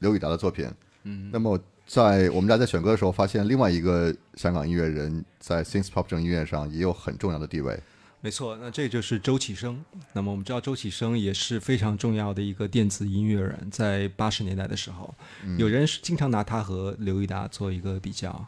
[0.00, 0.68] 刘以达的作品，
[1.04, 7.78] 嗯，那么在我们俩在选歌的时候，发现另外一个香港音乐人在 Synth Pop 这种音乐上也有很重要的地位。
[8.20, 9.84] 没错，那这就是周启生。
[10.12, 15.14] 那么我们知道，周启生也是非常重要的一个电子音乐人，在八十年代的时候，
[15.56, 18.44] 有人是经常拿他和刘一达做一个比较。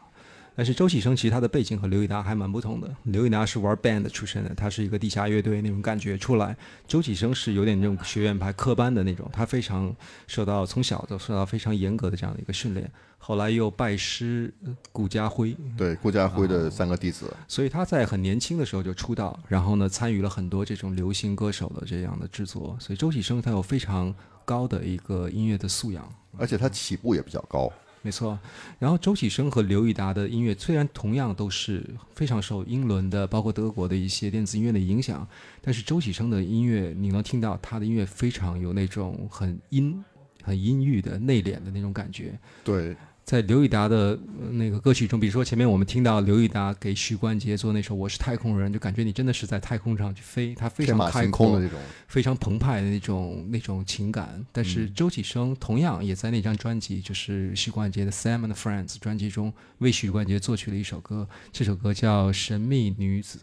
[0.55, 2.93] 但是周启生其实他的背景和刘以达还蛮不同的。
[3.03, 6.55] 刘以达是玩 band 出身的，他是一个地下乐队那种感觉出来。
[6.87, 9.95] 周启生是有点那种学院派科班的那种，他非常
[10.27, 12.91] 受到从小就受到非常严格的这样的一个训练。
[13.17, 26.11] 后来又拜师呃顾家辉，对，顾家辉的三个弟子，所以他在很年轻的时候就出道，然后呢参与了很多这种流行歌手的这样的制作，所以周启生他有非常高的一个音乐的素养。
[26.37, 27.71] 而且他起步也比较高。
[28.03, 28.39] 没错，
[28.79, 31.85] 然后周启生和刘以达的音乐虽然同样都是
[32.15, 35.27] 非常受英伦的，包括德国的一些电子音乐的影响，
[35.61, 40.03] 但是周启生的音乐你能听到他的音乐非常有那种很阴、
[40.41, 42.37] 很阴郁的内敛的那种感觉。
[42.63, 42.95] 对，
[43.31, 51.79] 在刘以达的呃那个歌曲中，比如说前面我们听到刘以达给许冠杰做那首《我是太空人》，就感觉你真的是在太空上去飞，他非常开阔空的那种。
[52.09, 54.45] 非常澎湃的那种那种情感。
[54.51, 63.37] 但是周启生同样也在那张专辑，就是许冠杰的《Sam and Friends》专辑中，为许冠杰作曲了一首歌，这首歌叫《神秘女子》。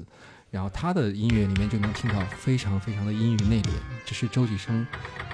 [0.50, 3.70] 然后他的音乐里面就能听到非常非常的阴郁内敛，
[4.04, 4.86] 这是周启生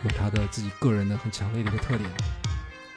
[0.05, 2.09] 有他的自己个人的很强烈的一个特点。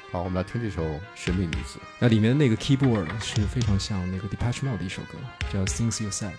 [0.10, 0.82] 好，我们来听这首
[1.16, 1.80] 《神秘女子》。
[1.99, 5.18] 那里面的那个 keyboard 是非常像那个 Depeche Mode 的一首歌，
[5.51, 6.32] 叫《Things You Said》。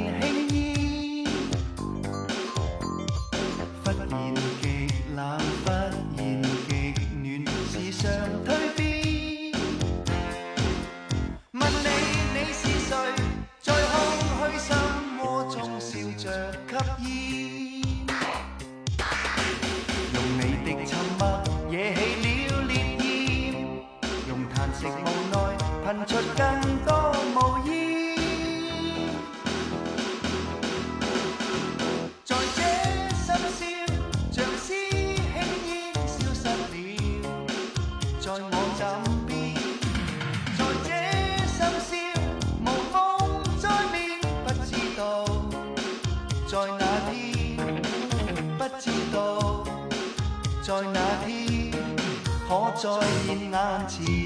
[52.84, 52.90] 在
[53.26, 54.23] 现眼前。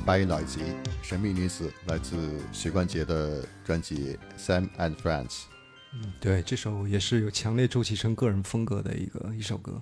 [0.00, 0.58] 闪掰奶子，
[1.02, 2.16] 神秘女子，来自
[2.52, 5.28] 许冠杰的专辑《Sam and Friends》。
[6.18, 9.78] 对，这首也是有强烈周启生个人风格的一个一首歌。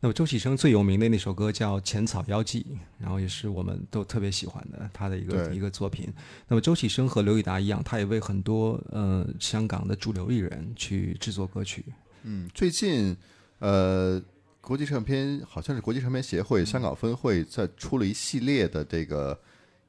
[0.00, 2.66] 那么周启生最有名的那首歌叫《浅草妖记》，
[2.98, 6.12] 然后也是我们都特别喜欢的他的一个一个作品。
[6.48, 11.84] 那么周启生和刘以达一样，他也为很多呃香港的主流艺人去制作歌曲。
[12.24, 13.16] 嗯，最近
[13.60, 14.20] 呃，
[14.64, 19.38] 国际唱片好像是国际唱片协会香港分会在出了一系列的这个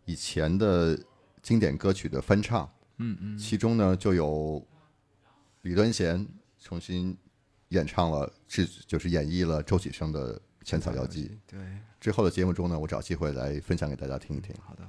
[0.04, 1.00] 以前的
[1.42, 2.70] 经典歌曲的翻唱。
[2.98, 4.66] 嗯嗯，其中呢就有
[5.62, 6.28] 李端贤
[6.60, 7.18] 重新
[7.70, 11.26] 演唱了，是就是演绎了周启生的《浅草妖姬》。
[11.48, 11.60] 对，
[12.00, 14.54] 之后的节目中呢，我找机会来分享给大家听一听。
[14.62, 14.86] 好的。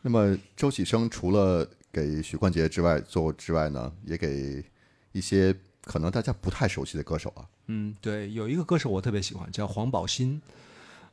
[0.00, 4.64] 那么周启生除了给许冠杰之外做之外呢，也给
[5.12, 5.54] 一些
[5.84, 10.40] 可能大家不太熟悉的歌手啊，嗯，对，有一个歌手我特别喜欢，叫黄宝新。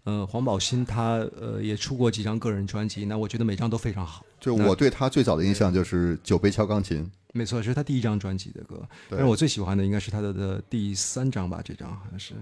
[0.04, 4.26] 呃，黄宝新他呃也出过几张个人专辑，那我觉得每张都非常好。
[4.40, 7.04] 就我对他最早的印象就是《酒杯敲钢琴》。
[7.34, 12.34] 没错，是他第一张专辑的歌，但是我最喜欢的应该是他的的第三张吧，这张好像是，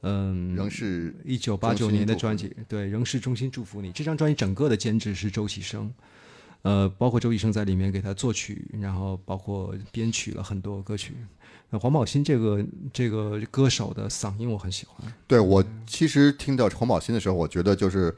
[0.00, 3.92] 嗯，仍是一九八九年的专辑，对，仍是衷心祝福你。
[3.92, 5.92] 这张专辑整个的监制是周启生，
[6.62, 11.14] 呃，包括周启生在里面给他作曲，然后包括编曲了很多歌曲。
[11.72, 18.14] 黄宝新这个这个歌手的嗓音我很喜欢，对我其实听到黄宝新的时候，我觉得就是，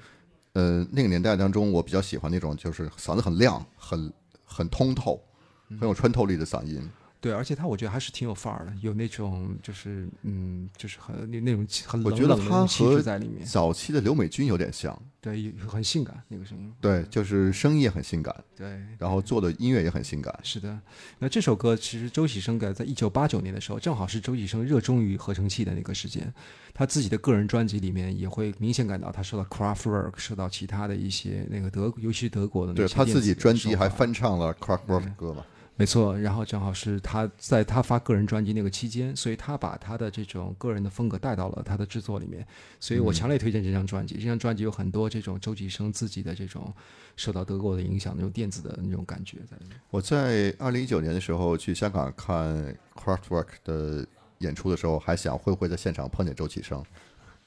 [0.53, 4.12] 呃，那个年代当中，我比较喜欢那种就是嗓子很亮、很
[4.44, 5.20] 很通透、
[5.68, 6.80] 很有穿透力的嗓音。
[7.20, 20.34] 对，而且他我觉得还是挺有范儿的，有那种就是嗯，就是很那那种气很冷我觉得他冷的那种气质在里面，早期的刘美君有点像，对，有很性感那个声音，对，就是声音也很性感，对，然后做的音乐也很性感。
[20.42, 20.80] 是的，
[21.18, 26.32] 那这首歌其实周启生改在一九八九年的时候，正好是周启生热衷于合成器的那个时间。
[26.72, 35.44] 他自己的个人专辑里面也会明显感到他受到 Kraftwerk，受到其他的一些那个德，尤其是德国的那对他自己专辑还翻唱了 Kraftwerk 的歌嘛。
[35.80, 42.46] 没错，然后正好是他在他发个人专辑那个期间，所以他把他的这种个人的风格带到了他的制作里面，
[42.78, 44.16] 所以我强烈推荐这张专辑。
[44.16, 46.70] 这张专辑有很多这种周启生自己的这种
[47.16, 49.80] 受到德国的影响那种电子的那种感觉在里面。
[49.88, 54.06] 我在二零一九年的时候去香港看 Kraftwerk 的
[54.40, 56.84] 演出的时候，还想会不会在现场碰见周启生。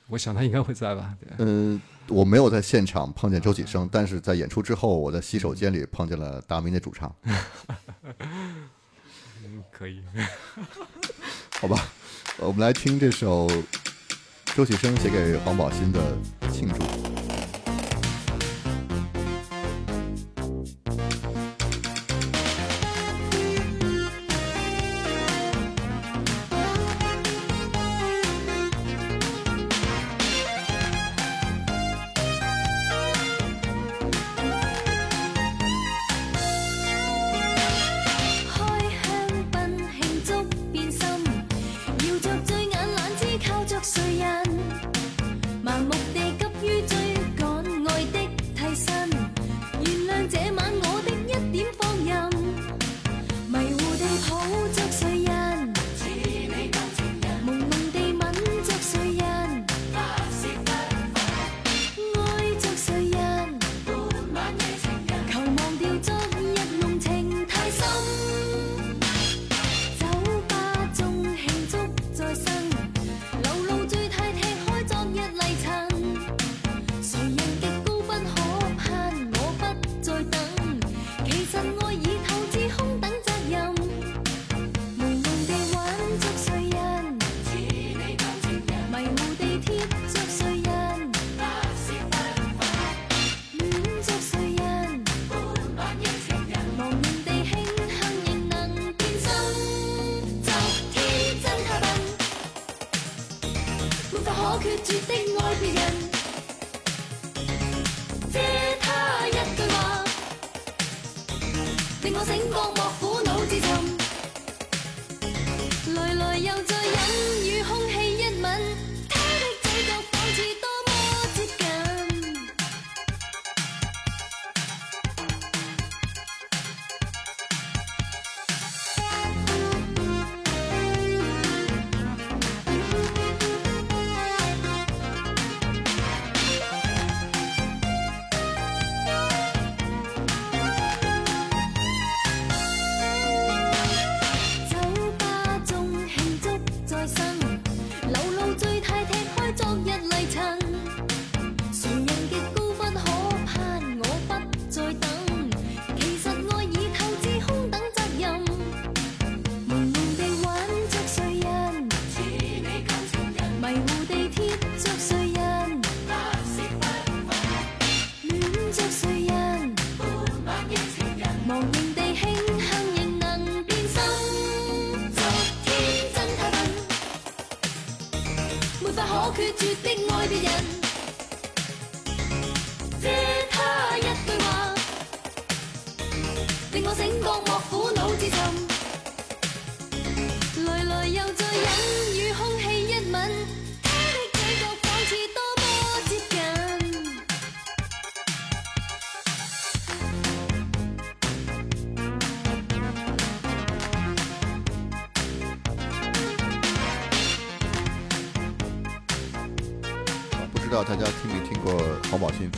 [0.07, 1.15] 我想他应该会在吧？
[1.19, 1.29] 对。
[1.39, 7.13] 嗯，我没有在现场碰见周启生，但是在演出之后，我在洗手间里碰见了达明的主唱。
[9.43, 10.03] 嗯，可以。
[11.59, 11.87] 好吧，
[12.37, 13.49] 我们来听这首
[14.55, 15.99] 周启生写给黄宝新的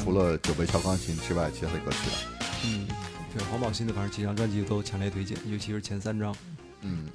[0.05, 2.15] 除了《酒杯敲钢琴》之外，其他的歌曲了？
[2.63, 2.87] 嗯，
[3.33, 6.35] 对，黄宝新的反正几张专辑都强烈推荐，尤其是前三张。
[6.81, 7.07] 嗯，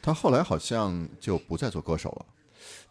[0.00, 2.26] 他后来好像就不再做歌手了，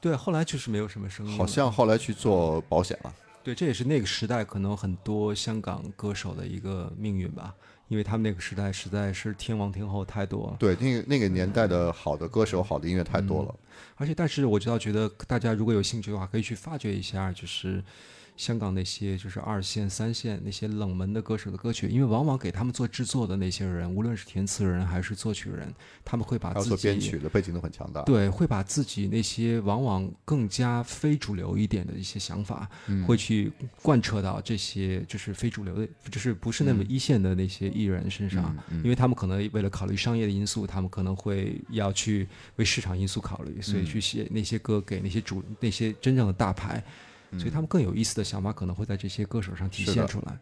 [0.01, 1.37] 对，后来就是没有什么声音。
[1.37, 3.13] 好像后来去做保险了。
[3.41, 7.55] 对，这也是那个时代可能很多香港歌手的一个命运吧，
[7.87, 13.55] 因为他们那个时代实在是天王天后太多了，对，那个那个年代的好的歌手、好的音乐太多了。
[13.95, 17.81] 而且但是我知道，觉得大家如果有兴趣的话，可以去发掘一下，就是
[18.39, 25.67] 香港那些就是二线、三线那些冷门的歌手的歌曲，因为往往给他们做制作的那些人，无论是填词人还是作曲人，
[26.05, 28.01] 他们会把自己编曲的背景都很强大。
[28.03, 33.05] 对，会把自己那些往往更加非主流一点的一些想法，嗯。
[33.09, 33.51] 会去
[33.81, 42.25] 贯彻到这些就是非主流的，就是不是那么一线的那些艺人身上，嗯因为他们可能为了考虑商业的因素，他们可能会要去
[42.55, 46.83] 为市场因素考虑，所以去写那些歌给那些主那些真正的大牌，
[47.37, 50.37] 所以他们更有意思的想法可能会在这些歌手上体现出来。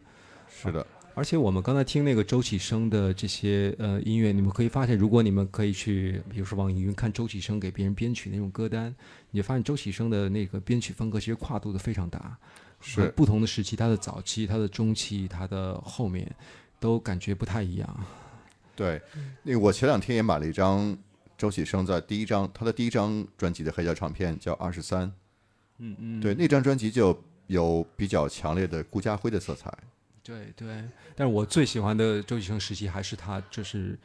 [0.50, 0.84] 是的，
[1.14, 8.94] 而且我们刚才听那个周启生的这些呃音乐，你们可以发现，如果你们可以去，比如说网易云看周启生给别人编曲那种歌单，
[9.30, 12.36] 你就发现周启生的那个编曲风格其实跨度的非常大，
[12.80, 16.34] 是呃不同的时期，他的早期、他的中期、他的后面，
[16.80, 18.00] 都感觉不太一样。
[18.74, 19.00] 对。
[19.42, 20.96] 那个我前两天也买了一张
[21.36, 25.06] 周启生在第一张他的第一张专辑的黑胶唱片，叫《二十三》。
[25.78, 29.72] 嗯嗯，对，那张专辑就有比较强烈的顾家辉的色彩。
[30.22, 30.84] 对对。
[31.16, 33.98] 但是我最喜欢的周启生时期还是他就是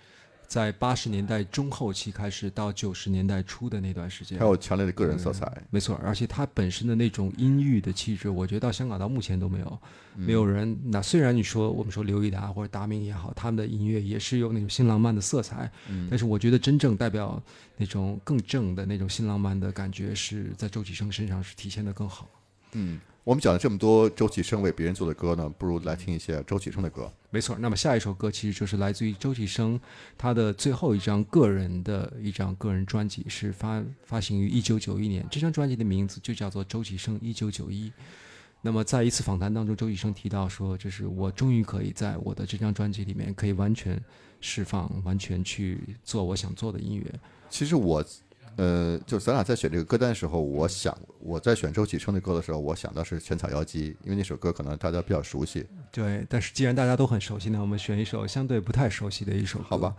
[0.54, 5.52] 在八十年代中后期开始到九十年代初的那段时间，还有强烈的个人色彩。
[5.72, 9.80] 没错，而且他本身的那种阴郁的气质，我觉得到香港到目前都没有，
[10.16, 10.80] 没有人。
[10.92, 15.72] 那虽然你说我们说刘以达或者达明也好，他们的音乐也是有那种新浪漫的色彩，
[16.08, 17.42] 但是我觉得真正代表
[17.76, 22.30] 那种更正的那种新浪漫的感觉，是在周启生身上是体现的更好。
[22.74, 27.10] 嗯，我们讲了这么多周启生为别人做的歌呢，不如来听一些周启生的歌。
[27.30, 29.80] 没错，那么下一首歌其实就是来自于周启生
[30.18, 35.26] 他的最后一张个人的一张个人专辑，是发发行于一九九一年。
[35.32, 37.88] 这张专辑的名字就叫做《周启生一九九一》。
[38.62, 43.98] 那么在一次访谈当中，周启生提到说，就是我终于可以在我的这张专辑里面，可以完全
[44.42, 47.06] 释放，完全去做我想做的音乐。
[47.50, 48.04] 其实我，
[48.58, 55.66] 呃，就咱俩在选这个歌单的时候，我想我在选周启生的歌的时候，我想到是《浅草妖姬》，因为那首歌可能大家比较熟悉。
[55.92, 59.66] 对，但是既然大家都很熟悉呢，我们选一首相对不太熟悉的一首歌。
[59.68, 59.96] 好吧。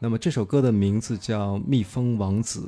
[0.00, 2.60] 那么这首歌的名字叫《蜜蜂王子》。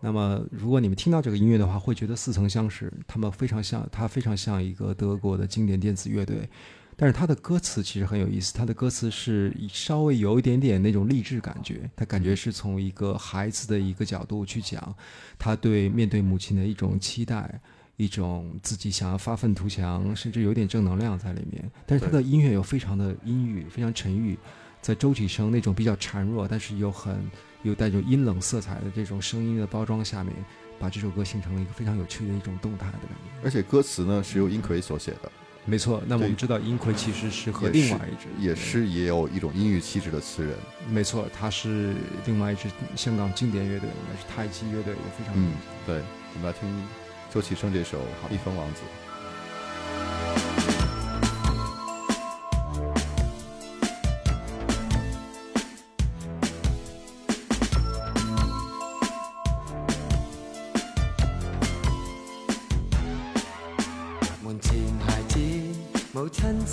[0.00, 6.46] 那么如果你们听到这个音乐的话，会觉得似曾相识，他们非常像，它非常像一个德国的经典电子乐队。
[6.96, 14.94] 但是它的歌词其实很有意思，它的歌词是稍微有一点点那种励志感觉，它感觉是从一个孩子的一个角度去讲，
[15.38, 17.60] 他对面对母亲的一种期待，
[17.96, 21.70] 一种自己想要发愤图强，甚至有点正能量在里面。
[21.86, 24.38] 但是他的音乐又非常的阴郁，非常沉郁，
[24.80, 27.16] 在周启生那种比较孱弱，但是又很
[27.62, 30.32] 有带着阴冷色彩的这种声音的包装下面，
[30.78, 33.44] 把这首歌形成了一个非常有趣的一种动态的感觉。
[33.44, 35.32] 而且歌词呢是由殷葵所写的，
[35.66, 40.54] 没错，那么我们知道英奎其实是和另外一支也是也有一种阴郁气质的词人。
[40.90, 41.94] 没错，他是
[42.26, 45.52] 另外一支香港经典乐队，应该是太极乐队，也非常嗯，
[45.86, 46.02] 对，
[46.34, 46.68] 我们来听
[47.32, 47.98] 周启生这首
[48.30, 48.80] 《蜜蜂王子》。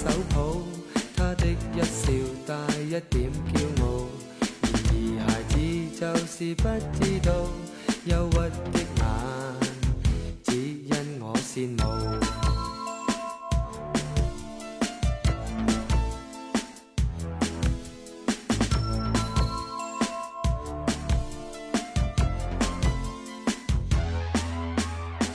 [0.02, 0.58] 手抱，
[1.16, 2.12] 他的一笑
[2.48, 3.86] 带一点骄傲。
[4.64, 5.54] 然而孩子
[5.96, 6.64] 就是不
[6.98, 7.30] 知道，
[8.06, 8.34] 忧郁
[8.72, 9.02] 的眼，
[10.44, 10.92] 只因
[11.22, 11.80] 我羡慕。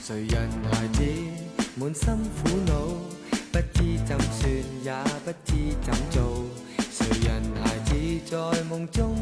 [0.02, 0.98] 谁人孩子
[1.76, 2.04] 满心
[2.42, 2.55] 苦，
[4.06, 4.48] 怎算，
[4.84, 6.44] 也不知怎做。
[6.92, 7.94] 谁人孩子
[8.30, 9.16] 在梦中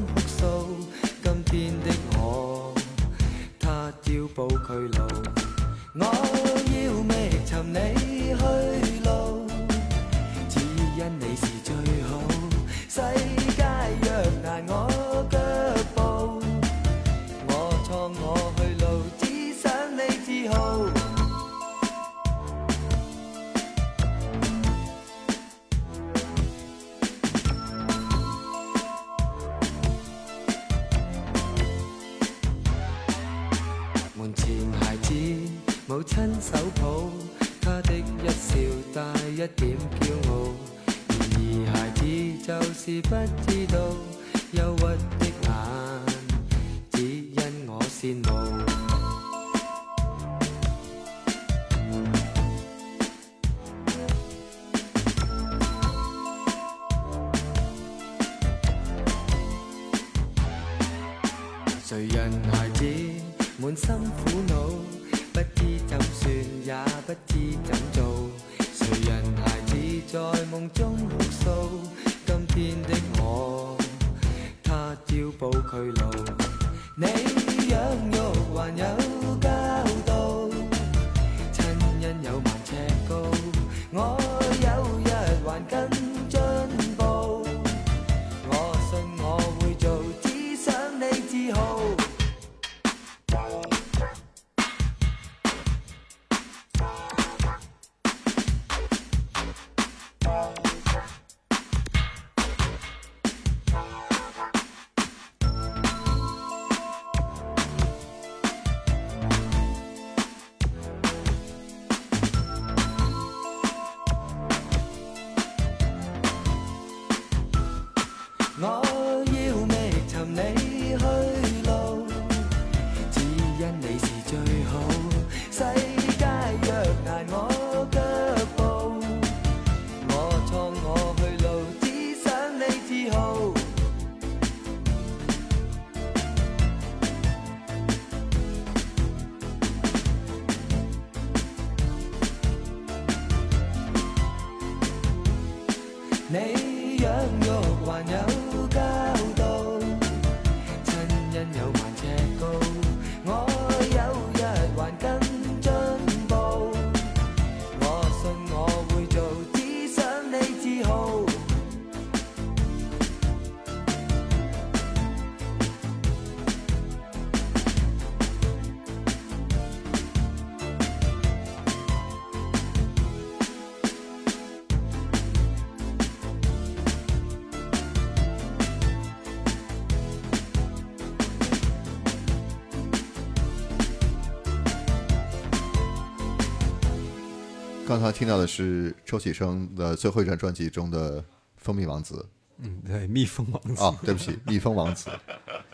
[187.95, 191.23] 刚才听到的是周启生的最后一张专辑中的
[191.57, 195.09] 《蜂蜜王子嗯，对，蜜蜂王》子，啊，对不起，蜜蜂王子。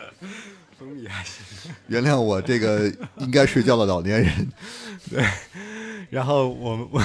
[0.79, 1.73] 蜂蜜还行。
[1.87, 4.49] 原谅我这个应该睡觉的老年人。
[5.09, 5.25] 对
[6.11, 7.03] 然后我们我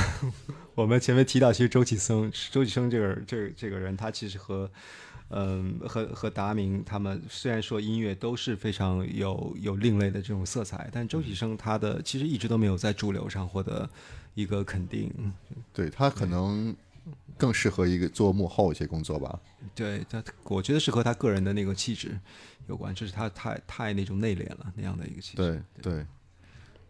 [0.84, 4.70] 我们前面提到，其实周启生，周启生这个这个这个人，他其实和
[5.30, 13.90] 嗯和和达明他们虽然说音乐都是非常有有另类的这种色彩，但周启生他的其实一直都没有在主流上获得
[14.36, 15.12] 一个肯定。
[15.74, 16.76] 对他可能
[17.38, 19.40] 更适合一个做幕后一些工作吧。
[19.74, 22.18] 对他，我觉得是和他个人的那个气质
[22.68, 25.38] 有关，就是他太太那种内敛了那样的一个气质。
[25.38, 26.06] 对对。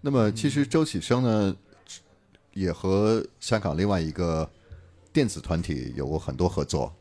[0.02, 1.56] 那么其实周启生呢，
[2.53, 4.48] 也和香港另外一个
[5.14, 6.94] 电子团体有过很多合作。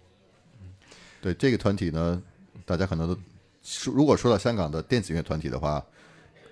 [1.24, 2.22] 对这个团体呢，
[2.66, 3.18] 大家可能都
[3.62, 5.82] 说如果说到香港的电子乐团体的话，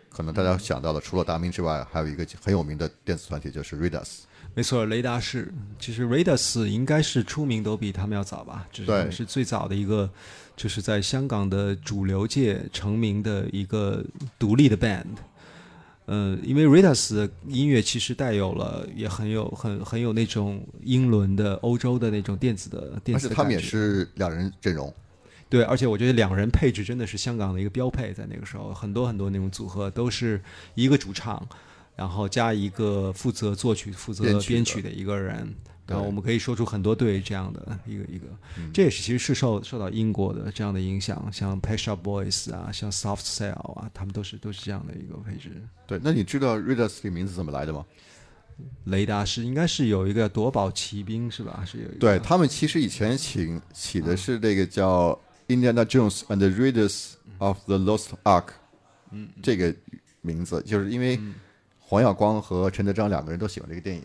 [0.08, 4.20] 可能大家想到的除了达明之外，还有一个很有名的电子团体就是 Ridas。
[4.54, 10.08] 没错，雷达是，其实 Radas 应该是出名都比他们要早吧，就是是最早的一个，
[10.56, 14.02] 就是在香港的主流界成名的一个
[14.38, 15.04] 独立的 band。
[16.06, 24.92] 呃，因为 Ritas 的音乐其实带有了，也很有很很有那种英伦的欧洲的那种电子的电子的而且他们也是两人阵容。
[25.48, 30.42] 对，而且我觉得两人配置真的是香港的一个标配，在那个时候，很多很多那种组合都是
[30.74, 31.46] 一个主唱，
[31.94, 35.54] 然后加一个负责作曲、负责编曲的一个人。
[35.92, 38.26] 然后我们可以说出很多对这样的 一个一个，
[38.58, 38.70] 嗯。
[38.72, 45.50] 这也是其实是受受到英国的这样的影响，像 Pet Shop Boys 啊，像 Soft Cell 啊，他们都是都是这样的一个配置。
[45.86, 47.84] 对，那你知道 Redas 这个名字怎么来的吗？
[48.84, 51.64] 雷达是应该是有一个夺宝奇兵是吧？
[51.66, 51.98] 是有一个。
[51.98, 58.48] 对他们其实以前请起的是这个叫 Indiana Jones and the Raiders of the Lost Ark，
[59.10, 59.74] 嗯，这个
[60.20, 61.18] 名字就是因为
[61.78, 64.04] 黄耀光和陈德章两个人都喜欢这个电影，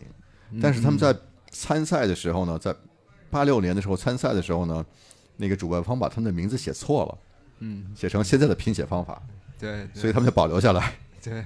[0.60, 1.14] 但是他们在
[1.50, 2.74] 参赛的时候呢，在
[3.30, 4.84] 八六年的时候参赛的时候呢，
[5.36, 7.18] 那个主办方把他们的名字写错了，
[7.60, 9.22] 嗯，写成现在的拼写方法，
[9.58, 10.00] 对，对。
[10.00, 10.94] 所以他们就保留下来。
[11.22, 11.44] 对，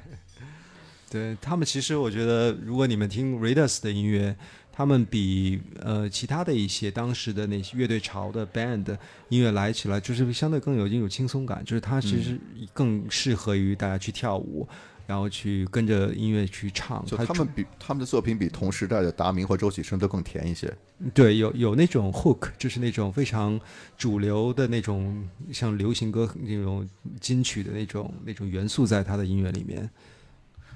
[1.11, 4.37] 对他们其实我觉得，如果你们听 Raiders 的音乐，
[4.73, 8.97] 他们比呃其他的一些当时的那些乐队潮的 band
[9.29, 12.39] 音乐来起来，就是相对更有一种轻松感，就是它其实
[12.73, 14.67] 更适合于大家去跳舞，
[15.07, 17.05] 然后去跟着音乐去唱。
[17.07, 20.73] 就他们比他们的作品比同时代的达明或周启生都更甜一些。
[21.13, 23.61] 对，有有那种 hook，就是那种非常
[23.97, 26.89] 主流的那种像流行歌那种
[27.21, 29.89] 金曲的那种那种元素在他的音乐里面。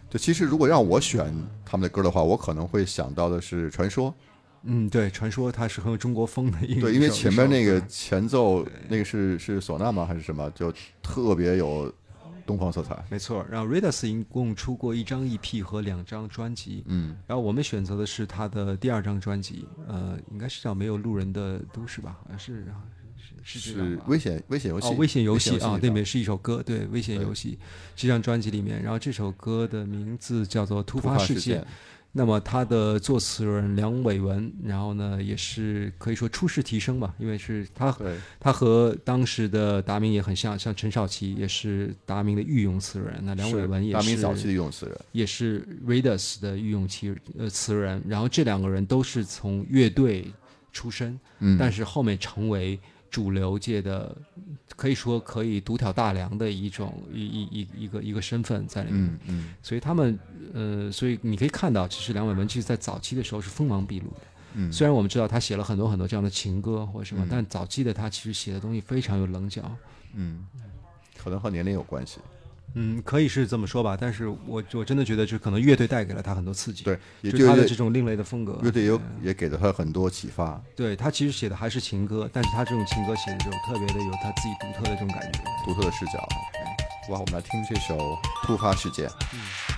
[0.08, 1.32] 对，其实如果让我选
[1.64, 4.10] 他们的歌的话，我可能会想到的是《传说》。
[4.68, 6.80] 嗯，对，传说它是很有中国风的音乐。
[6.80, 10.04] 对，因为前面那个前奏那个是是唢呐吗？
[10.04, 10.50] 还是什么？
[10.56, 11.92] 就特别有
[12.46, 13.04] 东方色彩。
[13.10, 22.16] 没错，然后 Raidas 一共出过一张 EP 和两张专辑，嗯，然后我们选择的是他的第二张专辑，呃，应该是叫《没有路人的都市》吧？
[22.22, 22.64] 好像是
[23.42, 24.86] 是是危险危险游戏。
[24.88, 27.58] 哦，危险游戏啊，那里面面是一首歌，对，危险游戏
[27.94, 31.66] 这张专辑里面，然后这首歌的名字叫做《突突发事件》发事件。
[32.12, 44.98] 那么他的作词人梁伟文，然后呢也是可以说初试提升吧，因为是他对，他和当时的达明也很像，像陈少奇也是达明的御用词人，那梁伟文也是达明早期的御用词人。
[45.12, 50.32] 也是 Raidas 的御用词呃词人，然后这两个人都是从乐队
[50.72, 52.78] 出身，嗯，但是后面成为
[53.10, 54.16] 主流界的，
[54.76, 59.04] 可以说可以独挑大梁的一种一一一一个一个身份在里面。
[59.04, 60.18] 嗯嗯所以他们
[60.52, 64.20] 呃，所以你可以看到，其实梁伟文其实在早期的时候是锋芒毕露的。
[64.54, 69.62] 嗯，虽然我们知道他写了很多很多这样的情歌或者什么，嗯但早期的他其实写的东西非常有棱角。
[70.14, 70.46] 嗯，
[71.16, 72.18] 可能和年龄有关系。
[72.74, 76.84] 嗯，可以是这么说吧，但是我我真的觉得，就可能乐队带给了他很多刺激。
[76.84, 78.58] 对，也就就是他的这种另类的风格。
[78.62, 80.60] 乐队也有也给了他很多启发。
[80.74, 85.40] 对他其实写的还是情歌，但是他这种情歌写的这种特别的有他自己独特的这种感觉。
[85.64, 86.18] 独特的视角。
[87.08, 87.96] 哇，我们来听这首
[88.44, 89.08] 《突发事件》。
[89.12, 89.75] 相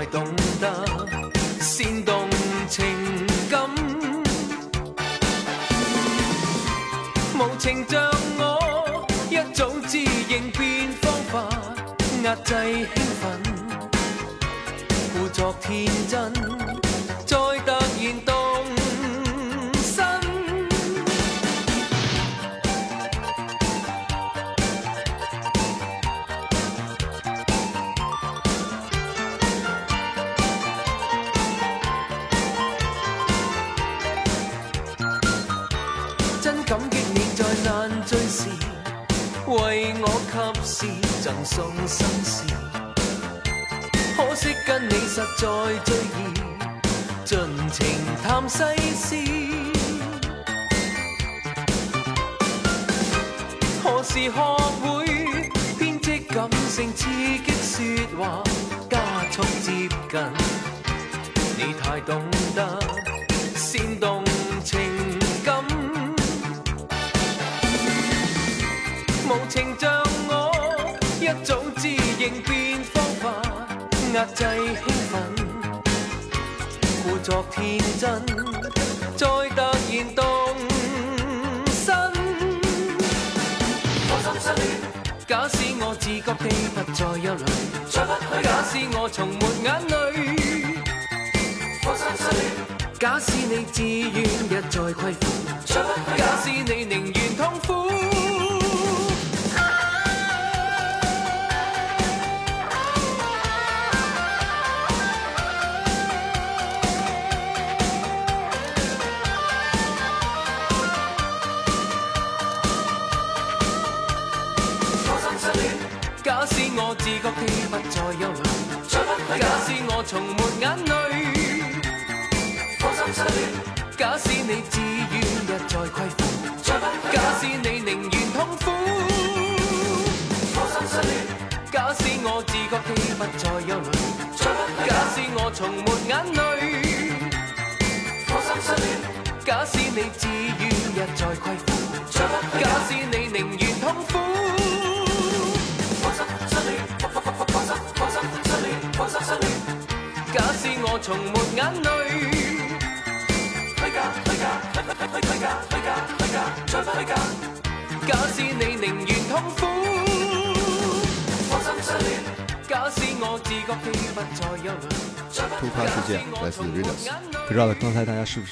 [0.00, 0.37] 你太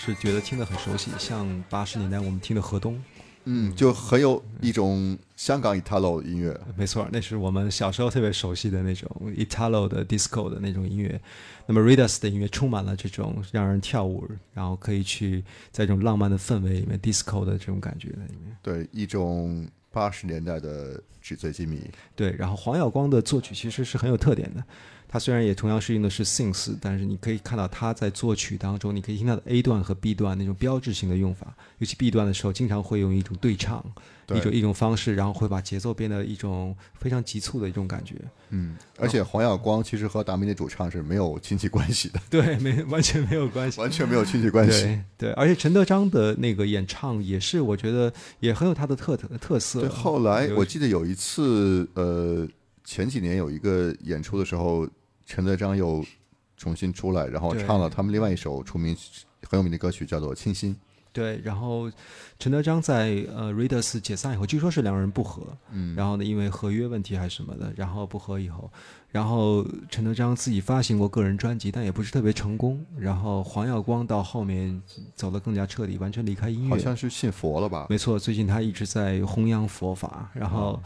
[0.06, 1.10] 是觉得听得很熟悉？
[1.18, 3.02] 像八十年代我们听的河东，
[3.44, 6.56] 嗯，就很有一种香港 Italo 音乐。
[6.76, 11.20] 没错，那是我们小时候特别熟悉的那种 Italo 的 disco 的那种音乐。
[11.66, 14.24] 那么 Readers 的音乐充满了这种让人跳舞，
[14.54, 15.42] 然后可以去
[15.72, 18.56] 在这种浪漫的氛围里面 disco 的这种感觉在里面。
[18.62, 21.80] 对，一种八十年代的纸醉金迷。
[22.14, 24.64] 对，然后黄耀光的作曲其实是很有特点的。
[25.16, 33.82] 他虽然也同样是用的是 synth，但是你可以看到他在作曲当中，你可以听到的 A 段和 B 段那种标志性的用法，尤其 B 段的时候，经常会用一种对唱，
[34.26, 38.16] 对一种一种方式，然后会把节奏变得一种非常急促的一种感觉。
[38.50, 43.80] 嗯，而且黄耀光其实和达明的主唱是没有亲戚关系的，对，没完全没有关系。
[43.80, 44.82] 完全没有亲戚关系。
[44.82, 49.80] 对对，而且陈德章的那个演唱也是，我觉得也很有他的特特特色。
[49.80, 52.46] 对，后来我记得有一次，呃，
[52.84, 54.86] 前几年有一个演出的时候，
[55.26, 56.04] 陈德章又
[56.56, 58.96] 重新出来，然后唱了他们另外一首出名
[59.42, 60.74] 很有名的歌曲，叫做《清新》。
[61.12, 61.90] 对，然后
[62.38, 65.42] 陈德章在呃 Readers 解散以后，据说是两人不和，
[65.72, 68.70] 嗯，然后呢，因为合约问题还是什么的，然后不和以后，
[69.08, 72.84] 然后陈德章自己发行过个人专辑，但也不是特别成功。
[72.98, 74.82] 然后黄耀光到后面
[75.14, 76.68] 走得更加彻底，完全离开音乐。
[76.68, 77.86] 好像是信佛了吧？
[77.88, 80.30] 没错，最近他一直在弘扬佛法。
[80.34, 80.78] 然后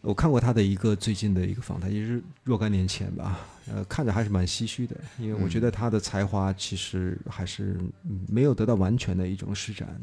[0.00, 10.00] 我看过他的一个最近的一个访谈，也是若干年前吧，呃，看着还是蛮唏嘘的，因为我觉得他的才华其实还是嗯没有得到完全的一种施展。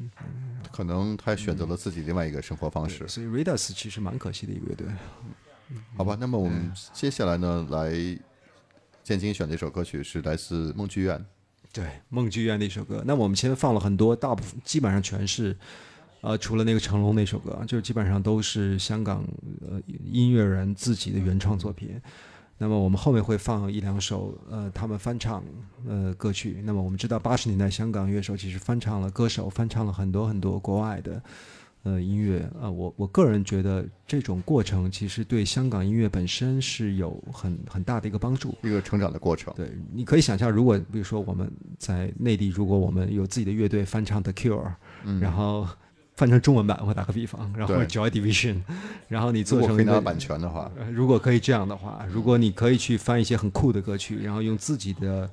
[0.71, 3.07] 可能他选择了自己另外一个生活方式。
[3.07, 4.87] 所以 Readers 其实蛮可惜的一个乐队。
[5.95, 7.91] 好吧，那么我们接下来呢，来
[9.01, 11.25] 建金选的一首歌曲是来自梦剧院。
[11.71, 13.03] 对，梦剧院的一首歌。
[13.05, 15.57] 那我们前面放了很多，大部分基本上全是，
[16.25, 19.23] 呃，除了那个成龙那首歌，就是基本上都是香港
[19.69, 22.01] 呃音乐人自己的原创作品。
[22.57, 25.43] 那么我们后面会放一两首呃他们翻唱
[25.87, 26.63] 呃歌曲。
[26.63, 31.21] 那么我们知道八十年代香港乐手其实翻唱了歌手翻唱了很多很多国外的
[31.83, 38.55] 呃音乐呃我我个人觉得这种过程其实对香港音乐本身是有很很大的一个帮助。
[38.63, 39.53] 一个成长的过程。
[39.55, 44.73] 对，你可以想象，如果比如说我们在内地，如果我们有自己的乐队翻唱 The Cure，、
[45.19, 45.67] 然后
[46.15, 48.61] 翻成中文版，我打个比方，然后 Joy Division，
[49.07, 55.29] 然后你做成一个果可以拿版权的话，呃如果可以这样的话，如果你可以去翻一些很酷的歌曲，然后用自己的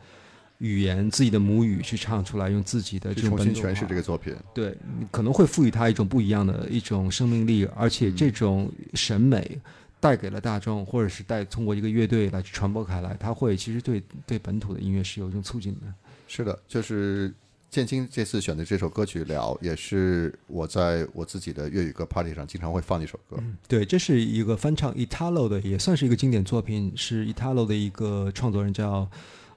[0.58, 4.34] 语言、自己的母语去唱出来，用自己的这种本土新诠释这个作品。
[4.52, 4.76] 对，
[5.10, 9.58] 可能会赋予它一种不一样的一种生命力，而且这种审美
[10.00, 15.80] 带给了大众，或者是带通过一个乐队来去传播开来，它会其实对对本土的音乐是有一种促进的。
[16.26, 17.32] 是的，就是
[17.72, 23.42] 建青这次选的这首歌曲《聊》，也是我在我自己的粤语歌 party 上经常会放的一首歌。
[23.66, 29.10] 对，这是一个翻唱 Italo 的，也算是一个经典作品，是 Italo 的一个创作人叫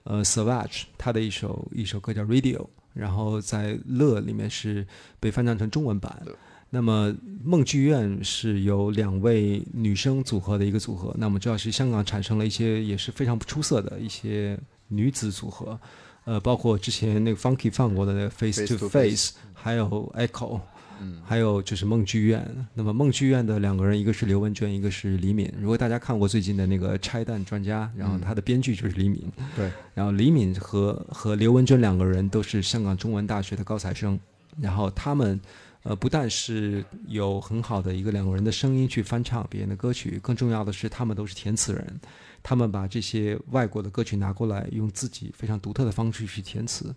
[0.05, 4.87] 呃 Savage，他的一首一首歌叫 Radio，然后在乐里面是
[5.19, 6.23] 被翻唱成中文版。
[6.69, 7.13] 那么
[7.43, 15.77] 梦剧院是由两位女生组合的一个组合，那我们知道是香港产生了一些也是非常出色的一些女子组合，
[16.25, 20.59] 呃，包括之前那个 Funky 放过的那个 Face to Face 还有 Echo，
[20.99, 22.45] 嗯，还有就是梦剧院。
[22.73, 25.51] 那么梦剧院的两个人，一个是刘文娟，一个是李敏。
[25.59, 29.31] 如果大家看过最近的那个《拆弹专家》，然后他的编剧就是李敏。
[29.55, 34.19] 对，然后李敏和和刘文娟两个人都是香港中文大学的高材生，
[34.59, 35.39] 然后他们。
[35.87, 41.99] 呃，不但是有很好的一个两个人的声音去翻唱别人的歌曲，更重要的是他们都是填词人，
[42.47, 46.93] 他们把这些外国的歌曲拿过来，用自己非常独特的方式去填词。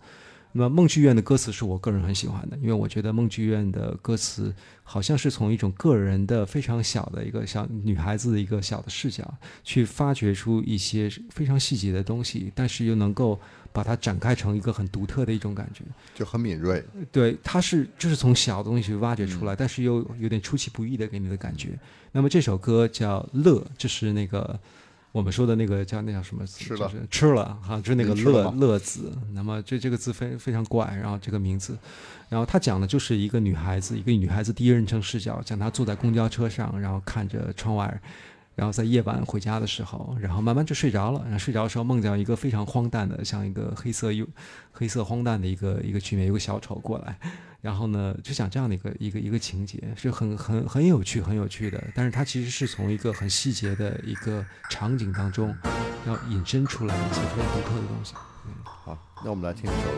[0.52, 9.32] 那么梦剧院的歌词是我个人很喜欢的，因为我觉得梦剧院的歌词好像是从一种个人的非常小的一个小女孩子的一个小的视角，
[9.64, 13.40] 去发掘出一些非常细节的东西，但是又能够
[13.72, 15.82] 把它展开成一个很独特的一种感觉。
[16.14, 16.84] 就很敏锐。
[17.10, 21.78] 对，它是就是从小的东西去挖掘出来，但是又有点出其不意的给你的感觉。
[22.12, 24.58] 那么这首歌叫《乐》，这是那个
[25.12, 26.64] 我们说的那个叫那叫什么字？
[26.64, 29.12] 吃了就是吃了哈，就是那个乐乐字。
[29.32, 31.76] 那么这这个字非非常怪，然后这个名字，
[32.28, 38.00] 然后他讲的就是一个女孩子，一个女孩子第一人称视角，讲她坐在公交车上，然后看着窗外。
[38.58, 41.22] 然后在夜晚回家的时候，然后慢慢就睡着了。
[41.22, 44.26] 然后睡着的时候梦见一个非常荒诞的，像一个黑色又
[44.72, 47.16] 黑色荒诞的一个一个局面，有个小丑过来，
[47.60, 51.80] 然后呢就讲这样的一个一个一个情节，是很很很有趣很有趣的。
[51.94, 55.56] 但是它其实是从一个很细节的一个场景当中，
[56.04, 58.14] 要引申出来一些非常独特的东西。
[58.48, 59.88] 嗯好，那我们来听一首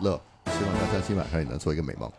[0.04, 0.20] 《乐》，
[0.58, 2.12] 希望大家今晚上也能做一个美梦。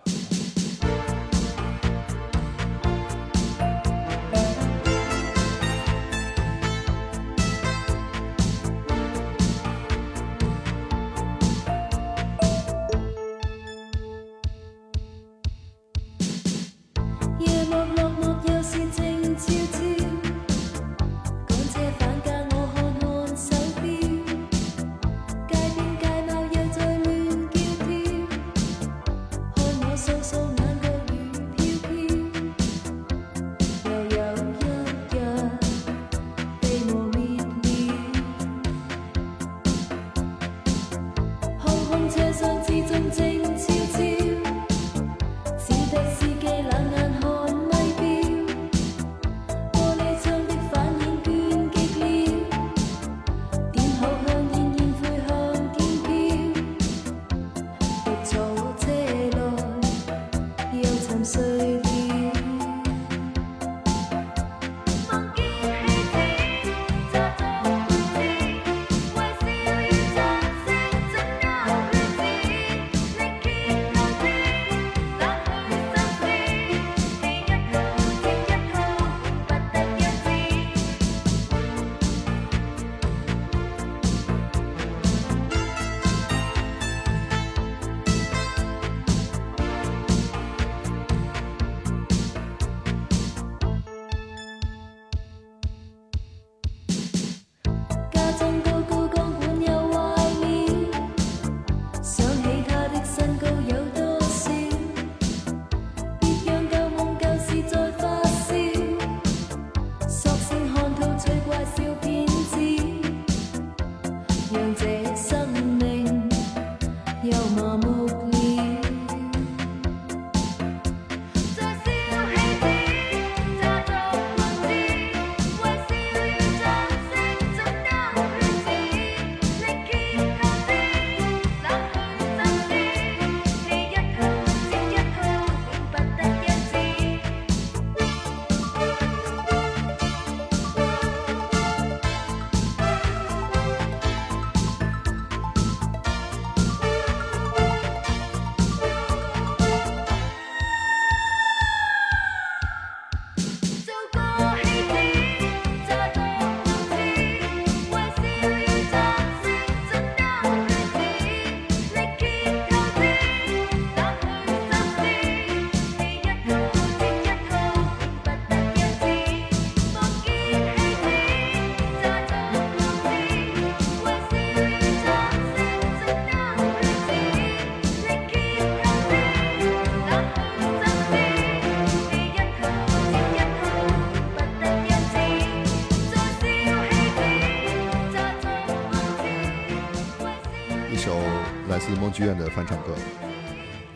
[192.20, 192.94] 剧院的翻唱歌。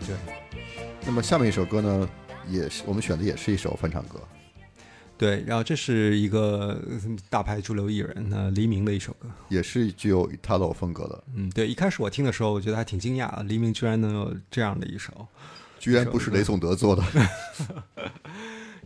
[0.08, 0.16] 对，
[1.06, 2.10] 那么下面一首歌呢，
[2.48, 4.18] 也是我们选的也是一首翻唱歌。
[5.18, 9.28] 对，然后这是一个嗯大牌主流艺人那黎明的一首歌。
[9.50, 15.28] 也是具有 Italo 风格的，嗯，对，一开始我听的时候，我觉得还挺惊讶的，黎明居然能有这样的一首。
[15.78, 17.04] 居然不是雷颂德做的。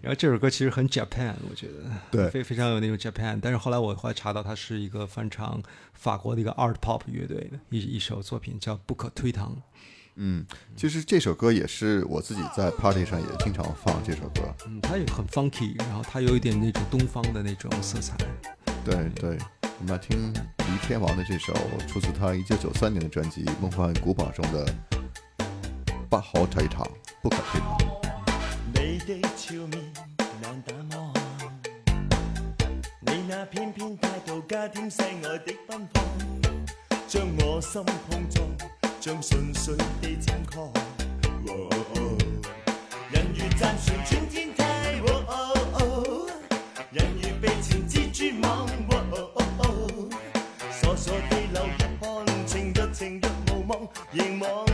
[0.02, 3.40] 然后这首歌其实很 Japan，我觉得对非非常有那种 Japan。
[3.42, 5.62] 但是后来我后来查到，它是一个翻唱
[5.94, 9.40] 法国的一个 Art Pop 乐队的一一首作品，叫《不可推搪》。
[10.20, 10.46] 嗯，
[10.76, 14.54] 其实这首歌也是我自己在 party 上也经常放这首歌。
[14.66, 18.16] 嗯，它也很 funky，然后它有一点那种东方的那种色彩。
[18.84, 21.54] 对对，我们来听黎天王的这首
[21.88, 24.66] 出自他一九九三年的专辑《梦幻古堡》中的
[26.10, 26.84] 《不可推搪》，
[27.22, 28.17] 不可推搪。
[28.80, 29.92] 你的笑面
[30.40, 31.12] 难打磨，
[33.02, 36.04] 你那翩翩态度加添世外的奔放，
[37.08, 38.48] 将我心碰撞，
[39.00, 40.72] 将纯粹的尖叫。
[43.10, 44.62] 人如赞船穿天梯，
[46.92, 48.68] 人如被情蜘蛛网，
[50.72, 54.67] 傻傻地流一看，情若情若无望，凝望。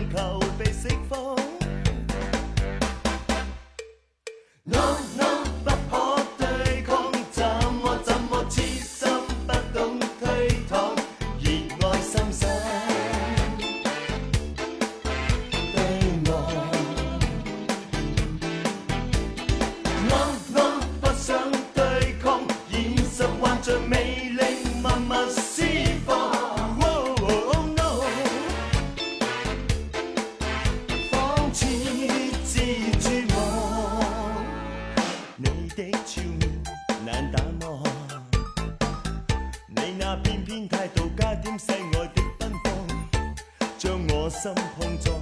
[44.44, 45.18] 心碰撞，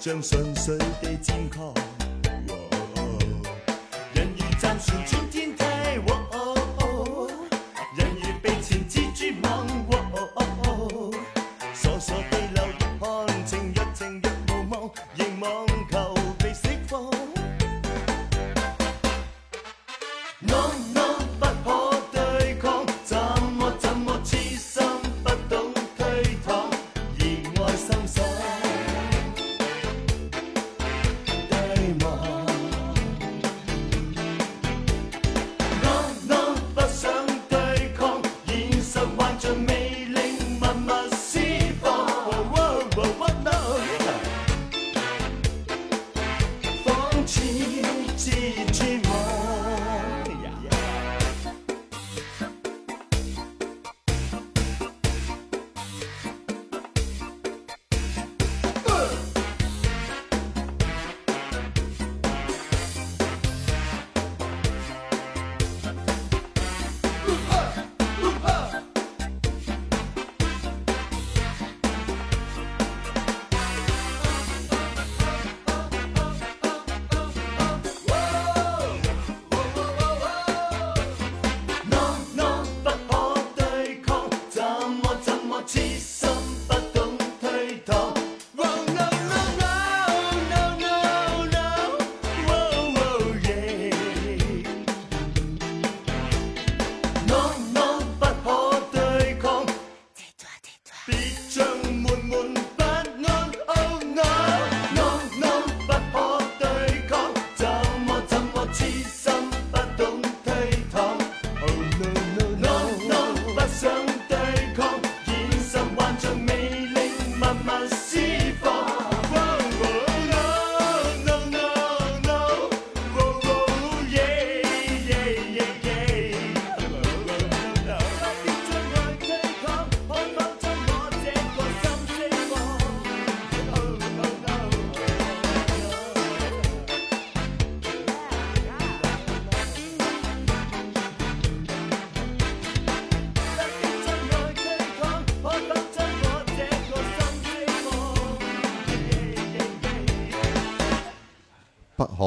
[0.00, 1.93] 像純粹地佔狂。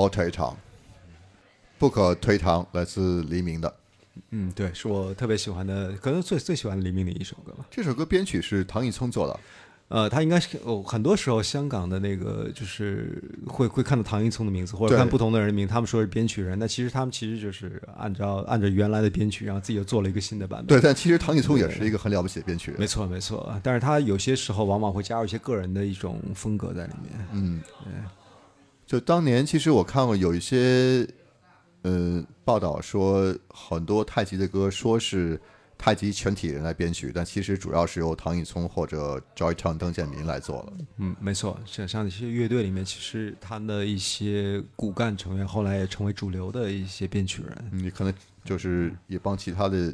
[0.07, 0.53] 不可推搪，
[1.77, 3.73] 不可推搪，来自黎明的
[4.31, 7.65] 嗯，对，是我特别喜欢的，可能最最喜欢黎明的一首歌吧。
[7.69, 9.39] 这首歌编曲是唐毅聪做的，
[9.89, 20.67] 呃，他应该是哦，很多时候香港的那个就是会会看到唐一聪的名字，或者看不同的人名，他们说是编曲人，那其实他们其实就是按照按照原来的编曲，然后自己又做了一个新的版本。
[20.67, 22.87] 对，但其实唐毅聪也是一个很了不起的编曲人没。
[22.87, 27.27] 错没错，但是他有些时候往往会加入一些个人的一种风格在里面。
[27.33, 27.61] 嗯，
[28.87, 31.05] 就当年其实我看过有一些
[31.81, 35.39] 呃报道说，很多太极的歌说是
[35.77, 40.73] 太极全体人来编曲，但其实主要是由唐毅聪或者 Joy Chang 邓建民来做了。
[40.97, 47.69] 嗯，没错，像像一些乐队里面，其实他的一些骨干成员后来也成为主流的一些编曲人。
[47.71, 48.13] 你可能
[48.45, 49.93] 就是也帮其他的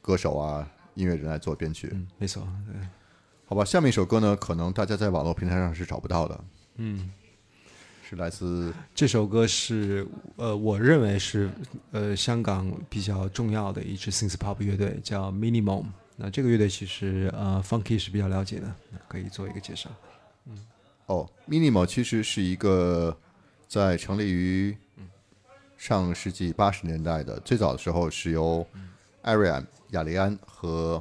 [0.00, 1.90] 歌手啊、音乐人来做编曲。
[1.92, 2.80] 嗯，没错，对。
[3.46, 6.44] 好吧，下面一首歌呢，可能大家在网络平台上是找不到的，
[6.76, 7.10] 嗯，
[8.16, 11.50] 来自这首歌是呃，我认为是
[11.90, 15.86] 呃香港比较重要的一支 synth pop 乐队，叫 Minimum。
[16.16, 18.72] 那这个乐队其实呃 Funky 是比较了解的，
[19.08, 19.90] 可以做一个介绍。
[20.46, 20.66] 嗯
[21.06, 23.16] 哦，Minimal 其实是一个
[23.68, 24.76] 在成立于
[25.76, 28.66] 上世纪八十年代的，最早的时候是由
[29.22, 31.00] 艾瑞安、雅利安和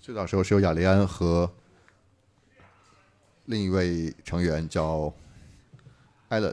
[0.00, 1.50] 最早时候是由雅利安和
[3.52, 5.12] 另一位成员叫
[6.28, 6.52] 艾伦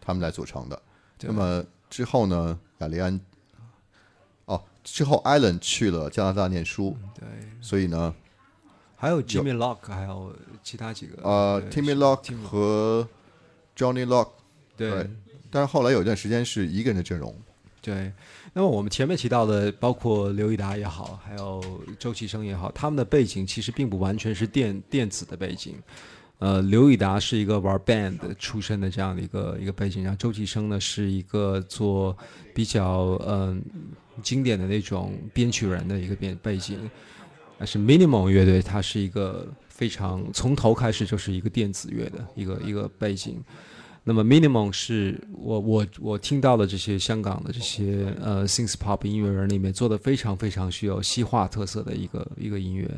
[0.00, 0.82] 他们来组成的。
[1.20, 3.20] 那么之后呢，雅利安
[4.44, 7.26] 哦，之后艾伦去了加拿大念书，对，
[7.60, 8.14] 所以呢，
[8.96, 13.08] 还有 Jimmy Lock，还有其他几个呃对，Timmy Lock 和
[13.76, 14.28] Johnny Lock，
[14.76, 15.10] 对对
[15.50, 17.34] 但是后来有一段时间是一个人的阵容。
[17.80, 18.12] 对，
[18.52, 21.62] 那么我们前面提到的，包括刘以达也好，还有
[21.98, 25.80] 周其生也好，他们的背景其实并不完全是电电子的背景。
[26.38, 32.16] 呃，刘以达是一个玩 band 出身的这样的一个一个背景，然后周启生呢是一个做
[32.54, 33.62] 比较嗯、
[34.22, 36.90] 经典的那种编曲人的一个编背景。
[37.58, 43.42] 但是 Minimum 乐队它是一个非常从头开始就是一个电子乐的一个一个背景。
[44.04, 52.88] 那么 Minimum 是我我我听到的这些香港的这些呃 synth pop 音乐人里面做的非常非常具有西化特色的一个一个音乐。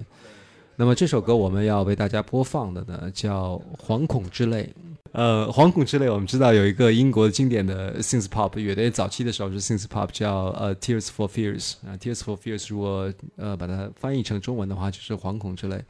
[0.81, 4.63] 那么这首歌我们要为大家播放的呢叫《惶恐之泪》。
[5.11, 12.69] 呃，《惶恐之泪》我们知道有一个英国经典的 synth pop 乐队，早期的时候是 synth pop，叫呃 Tears for Fears 啊、t e a r s for Fears
[12.69, 15.83] 如果呃把它翻译成中文的话就是惶恐之泪。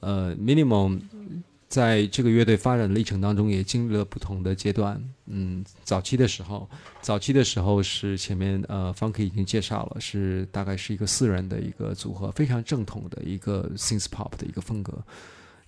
[0.00, 1.00] 呃，Minimum
[1.74, 5.02] 在这个乐队发展历程当中，也经历了不同的阶段。
[5.26, 6.70] 嗯，早期的时候，
[7.00, 14.96] 早期的时候是前面呃，Funk 已经介绍了，是大概是一个四人的一个组合，非常正统的一个 synth pop 的一个风格。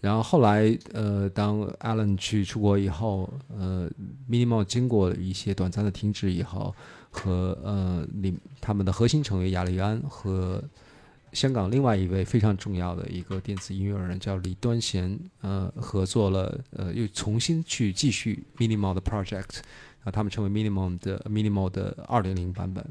[0.01, 3.91] 然后后来，呃，当 Alan 去出国以后，呃
[4.31, 6.73] ，Minimal 经过一些短暂的停止以后，
[7.11, 10.63] 和呃里他们的核心成员亚利安和
[11.37, 19.59] 香港另外一位非常重要的一个电子音乐人叫李端贤，呃，合作了，呃，又重新去继续 Minimal 的 project，
[20.03, 22.83] 啊，他们称为 Minimal 的 Minimal 的二点零版本。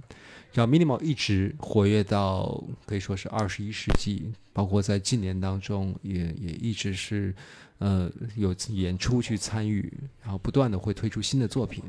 [0.53, 7.33] 然后 Minimal 一直活跃到可以说是二十一世纪，包括在近年当中也也一直是，
[7.79, 9.91] 呃，有演出去参与，
[10.21, 11.83] 然后不断的会推出新的作品。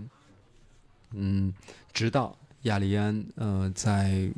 [1.12, 1.52] 嗯，
[1.92, 4.32] 直到亚利安，呃，在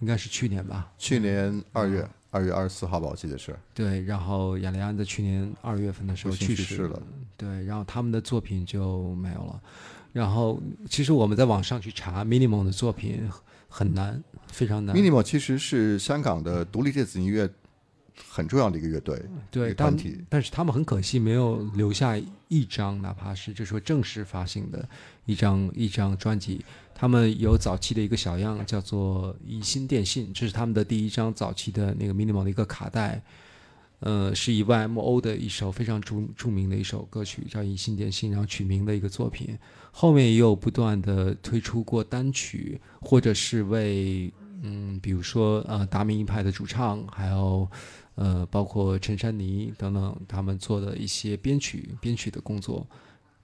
[0.00, 3.56] 应该是去年吧，去年二月二月二十四号吧，我记得是。
[3.74, 7.02] 对，然后亚利安在去年二月份的时候去世了。
[7.36, 9.60] 对，然后他们的作品就没有了。
[10.12, 13.28] 然后其实我们在网上去查 Minimum 的作品
[13.68, 14.96] 很难，非常难。
[14.96, 17.48] Minimal 其实是香港的独立电子音乐
[18.28, 20.24] 很重要的一个乐队，对，团体。
[20.28, 22.16] 但是他们很可惜没有留下
[22.48, 24.88] 一张，哪怕是就说正式发行的
[25.26, 26.64] 一张一张专辑。
[27.00, 33.22] 他们有早期的一个小样叫做《以心电信》，这是他们的第一张早期的那个 Minimal 的一个卡带。
[34.00, 39.56] 呃，是以 YMO 的一首非常著著名的一首歌曲，叫《以心电信》，然后取名的一个作品。
[39.92, 47.68] 后面也有不断的推出过单曲，或者是为嗯，比如说呃达明一派的主唱，还有
[48.16, 52.84] 呃包括陈珊妮等等他们做的一些编曲编曲的工作，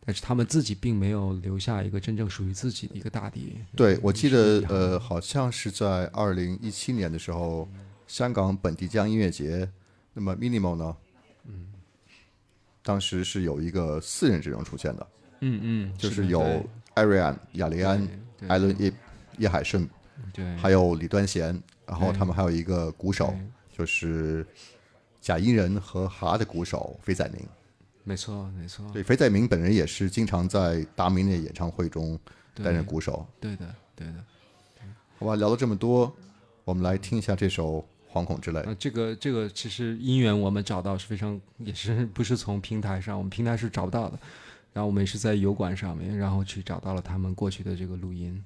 [0.05, 3.57] 但是他们自己并没有留下一个真正属于自己的一个大地。
[3.75, 7.67] 对，我记得呃，好像是在二零一七年的时候，
[8.07, 9.67] 香港本地江音乐节，
[10.13, 10.97] 那么 Minimal 呢，
[11.47, 11.73] 嗯，
[12.83, 15.07] 当时是有一个四人阵容出现的，
[15.41, 18.07] 嗯嗯，就是的有艾瑞安、雅利安、
[18.37, 18.93] 对艾伦叶
[19.39, 19.89] 叶海胜，
[20.35, 23.35] 对，还有李端贤，然后他们还有一个鼓手，
[23.73, 24.47] 就是
[25.19, 27.41] 贾英人和哈的鼓手费仔明。
[28.05, 32.19] 没错没错，对，肥仔明本人也是经常在达明的演唱会中
[32.55, 33.27] 担任鼓手。
[33.41, 34.15] 对的对的。
[35.19, 36.15] 好吧，聊了这么多，
[36.65, 37.79] 我们来听一下这首
[38.13, 38.61] 《惶恐之泪》。
[38.65, 44.19] 呃，这个这个其实音源我们找到是非常，也是不是从平台上，我们平台是找不到的，
[44.73, 48.45] 然后我们也是在油管上面，然后去找到了他们过去的这个录音。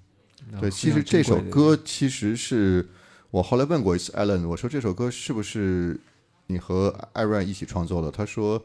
[0.60, 2.86] 对，其实这首歌其实是
[3.30, 5.98] 我后来问过一次 Alan，我说这首歌是不是
[6.46, 8.10] 你和艾瑞安一起创作的？
[8.10, 8.62] 他说，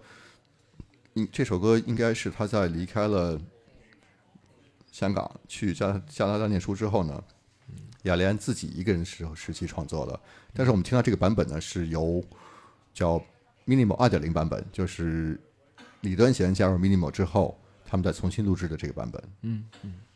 [1.14, 3.40] 应这首歌应该是他在离开了
[4.92, 7.24] 香港去加加拿大念书之后呢，
[8.04, 10.20] 雅莲自己一个人时候时期创作的。
[10.54, 12.24] 但是我们听到这个版本呢，是由
[12.94, 13.20] 叫
[13.66, 15.40] Minimal 二点零版本，就是
[16.02, 19.24] 李端贤加入 Minimal 之后，他们再重新录制的这个版本。
[19.42, 19.96] 嗯嗯。「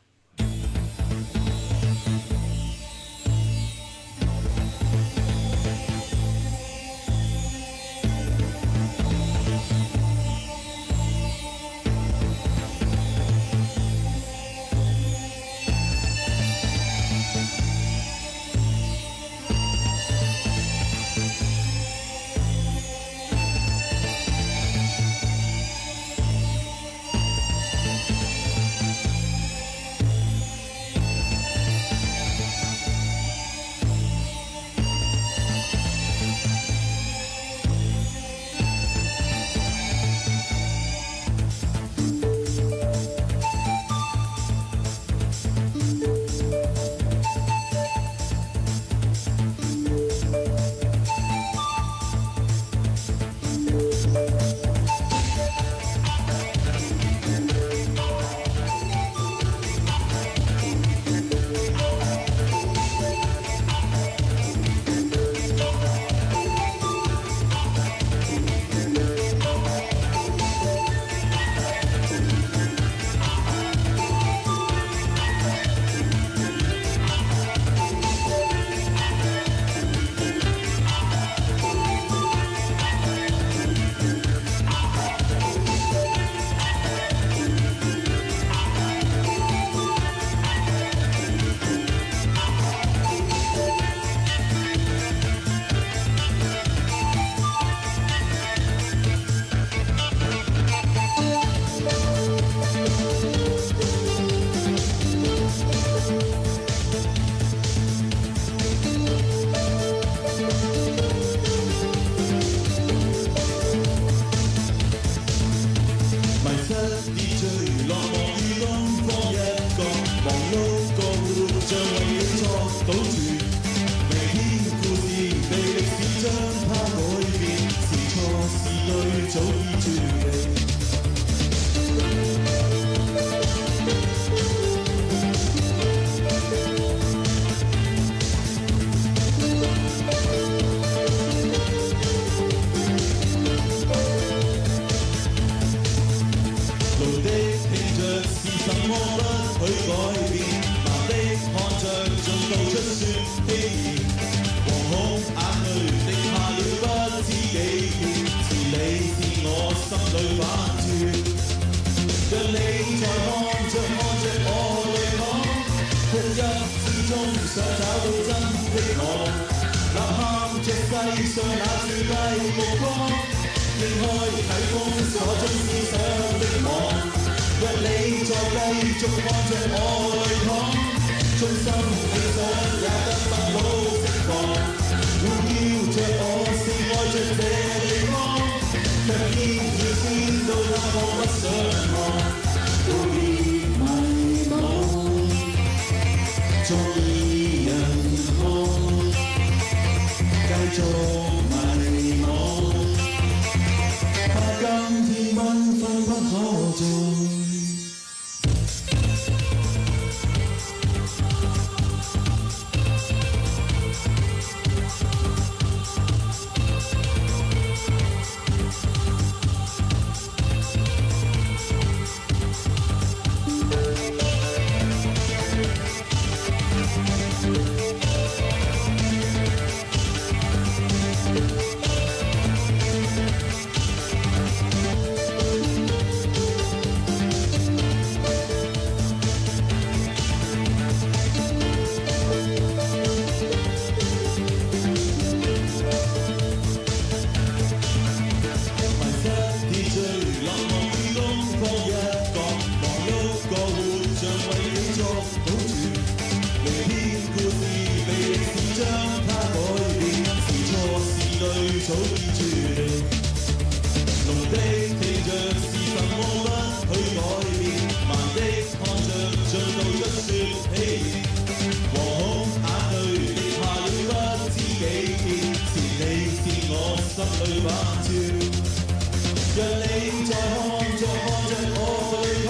[279.88, 280.60] 你再看
[281.00, 281.80] 着看着我
[282.12, 282.16] 淚
[282.46, 282.50] 淌，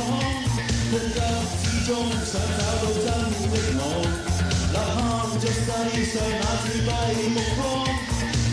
[0.89, 1.17] 哭泣
[1.61, 1.89] 之中
[2.25, 3.07] 想找到真
[3.51, 3.81] 的我，
[4.73, 4.97] 吶喊
[5.39, 5.57] 着世
[6.11, 6.89] 上那自閉
[7.29, 7.61] 目光，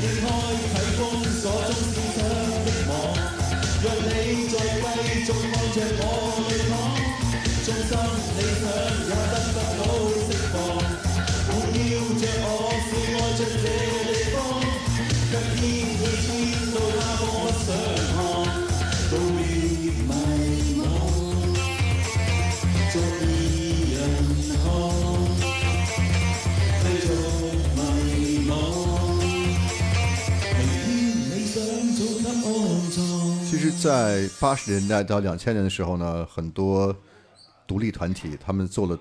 [0.02, 0.24] 應開
[0.70, 1.00] 啟封
[1.40, 2.18] 鎖中思想
[2.64, 2.92] 的網，
[3.82, 4.12] 讓你
[4.52, 4.84] 再繼
[5.24, 6.02] 續看着我
[6.44, 6.72] 淚淌，
[7.64, 7.92] 衷心
[8.36, 8.62] 理想
[9.08, 9.80] 也得不到
[10.20, 10.54] 釋放，
[11.48, 11.82] 環繞
[12.20, 12.48] 着我
[33.64, 36.94] 实，在八十年代到两千年的时候呢，很多
[37.66, 38.98] 独立团体他们做了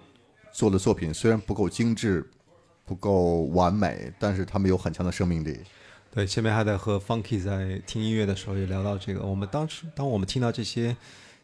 [0.52, 2.26] 做的作品虽然不够精致、
[2.86, 5.60] 不够完美，但是他们有很强的生命力。
[6.12, 9.22] 对，前面还在和 Funky 在听音乐的时候也聊到这个。
[9.26, 10.96] 我们当时，当我们听到这些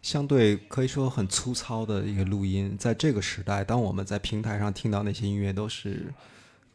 [0.01, 6.13] 相对可以说很粗糙的一个录音，在这个时代，当我们在平台上听到那些音乐，都是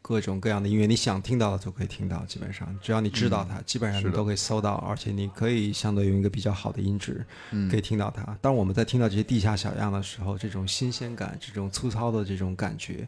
[0.07, 7.25] 各种各样的音乐，你想听到的就可以听到，基本上只要你知道它，基本上你都可以搜到，而且你可以相对用一个比较好的音质，
[7.71, 8.37] 可以听到它。
[8.39, 13.07] 当我们在听到这些地下小样的时候，这种新鲜感，这种粗糙的这种感觉，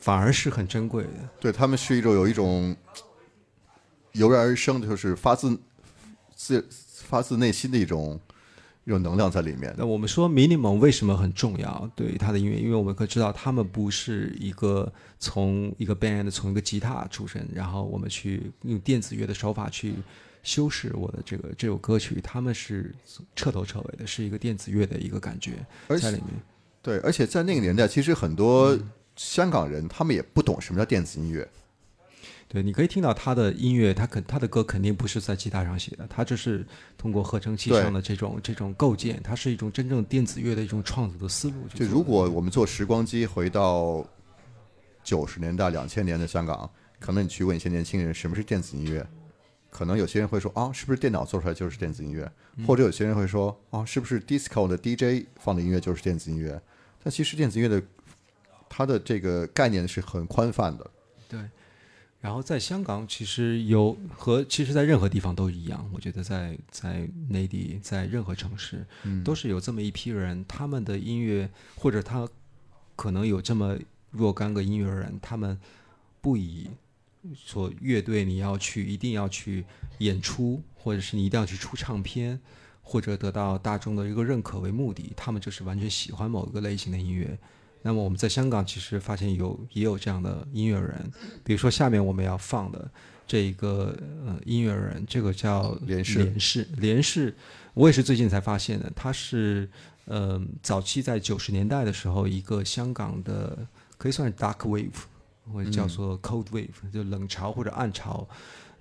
[0.00, 1.10] 反而是很珍贵的。
[1.38, 2.74] 对他们是一种有一种
[4.12, 5.60] 油然而生的，就是发自
[6.34, 8.18] 自发自内心的一种
[8.90, 9.72] 一种能量在里面。
[9.78, 11.88] 那我们说 minimum 为什么很重要？
[11.94, 19.94] 对于他的音乐，因为我们可以知道，他们不是一个从一个 band 从一个吉他出身，然后我们去用电子乐的手法去
[20.42, 22.92] 修饰我的这个这首歌曲，他们是
[23.36, 25.64] 彻头彻尾的是一个电子乐的一个感觉
[26.00, 26.26] 在里面。
[26.82, 28.76] 对，而且在那个年代，其实很多
[29.14, 31.48] 香港人他们也不懂什么叫电子音乐。
[32.52, 36.66] 对，你可以听到他的音乐，他肯他的歌肯定不是在吉他上写的，他就是
[36.98, 41.68] 通过合成器上的这种这种构建，它是一种真正电子乐的一种创作的思路。
[41.72, 44.04] 就如果我们坐时光机回到
[45.04, 46.68] 九十年代、两千年的香港，
[46.98, 49.06] 可能你去问一些年轻人什么是电子音乐，
[49.70, 52.28] 可能有些人会说啊，是不是电脑做出来就是电子音乐？
[52.66, 56.60] 或者有些人会说啊，是不是 disco 的 DJ 放的音乐就是电子音乐？
[57.00, 57.80] 但其实电子音乐的
[58.68, 60.90] 它的这个概念是很宽泛的。
[62.20, 65.88] 对，然后在香港，其实有和其实，在任何地方都一样。
[65.92, 72.28] 我觉得在在内地，在任何城市，嗯都是有这么一批人，他们的音乐或者他
[72.94, 73.78] 可能有这么
[74.10, 75.58] 若干个音乐人，他们
[76.20, 76.68] 不以
[77.34, 79.64] 说乐队你要去一定要去
[79.98, 82.38] 演出，或者是你一定要去出唱片，
[82.82, 87.38] 或者得到大众的一个认可为目的，他们就是完全喜欢某一个类型的音乐。
[87.82, 91.10] 那么我们在香港其实发现有也有这样的音乐人，
[91.44, 92.90] 比如说下面我们要放的
[93.26, 93.96] 这一个
[94.26, 97.34] 呃音乐人，这个叫连氏连氏连氏，
[97.74, 99.68] 我也是最近才发现的，他是
[100.04, 103.58] 呃早期在九十年代的时候一个香港的
[103.96, 104.88] 可以算是 dark wave
[105.52, 108.28] 或者叫做 cold wave，、就冷潮或者暗潮。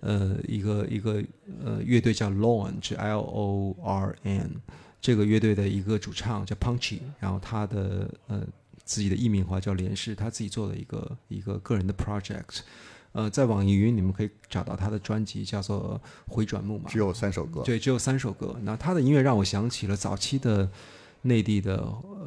[0.01, 1.21] 呃，一个一个
[1.61, 4.51] 呃乐队叫 Lorn，是 L O R N，
[5.01, 8.41] 这个乐队的一个主唱叫 Punchy，然后他的呃
[8.89, 12.61] 自己的艺名话叫连氏，他自己做的一个一个个人的 project。
[13.11, 16.01] 呃，在网易云你们可以找到他的专辑，叫做
[16.33, 17.61] 《回转木马》，只有三首歌。
[17.61, 18.59] 对，只有三首歌。
[18.63, 20.67] 那他的音乐让我想起了早期的
[21.21, 21.77] 内地的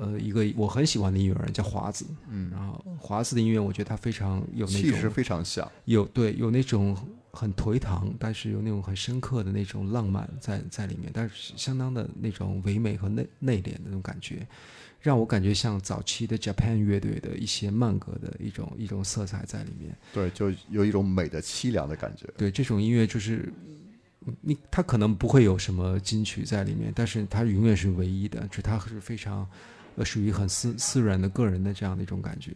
[0.01, 6.97] 呃一个我很喜欢的音乐人叫华子，嗯，然后华子的音乐我觉得他非常有那种气势非常像，有对有那种
[7.33, 14.47] 很颓唐，但是有那种很深刻的那种浪漫在在里面，但是相当的那种唯美和内内敛的那种感觉，
[15.03, 19.95] 让我感觉像早期的 Japan 乐队的一些慢歌的一种一种色彩在里面。
[20.15, 22.27] 对，就有一种美的凄凉的感觉。
[22.39, 23.53] 对这种音乐就是。
[24.41, 29.45] 你它可能不会有什么金曲在里面，但是它永远是唯一的，就它是非常，
[29.97, 32.53] 呃，属于很私私人的个人的这样的一种感觉。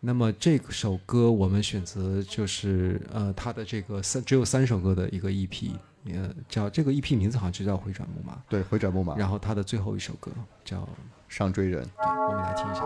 [0.00, 5.70] 那么这首歌我们选择就是呃它的这个三只有三首歌的一个 EP，
[6.06, 10.32] 呃叫这个 EP 名字好像就叫《回转木马》，对，回转木马，然后它的最后一首歌
[10.64, 10.80] 叫
[11.28, 11.82] 上追人。
[11.82, 12.82] 对，我们来听一下。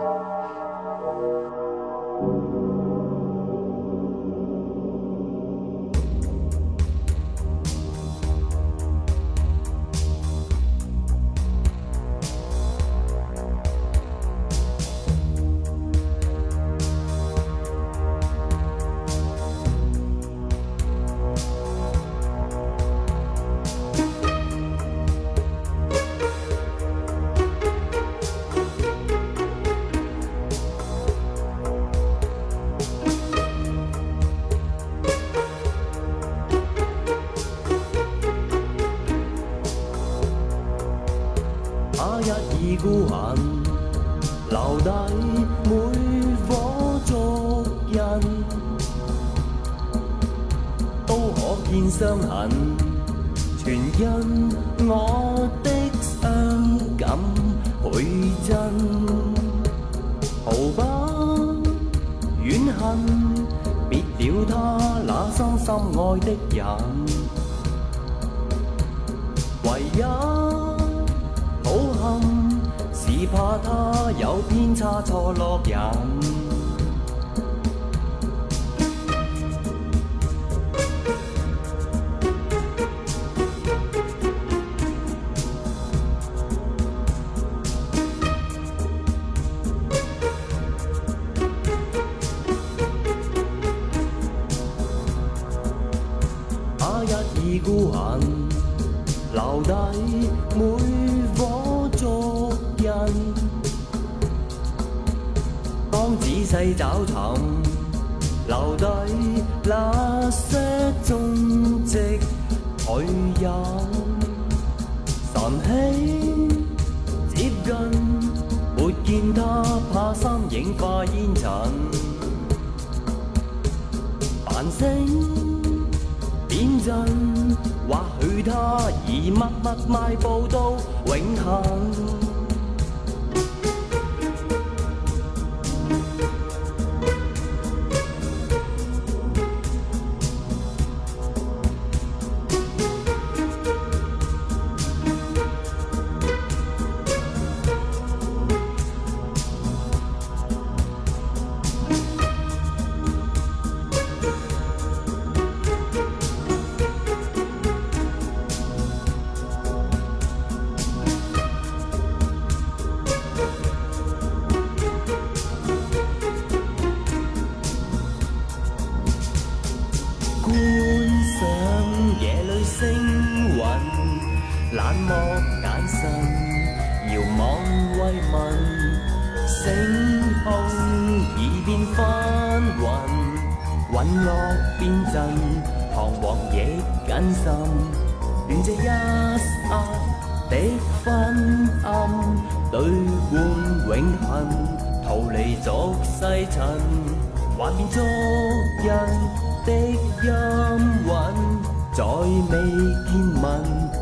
[202.41, 203.92] 未见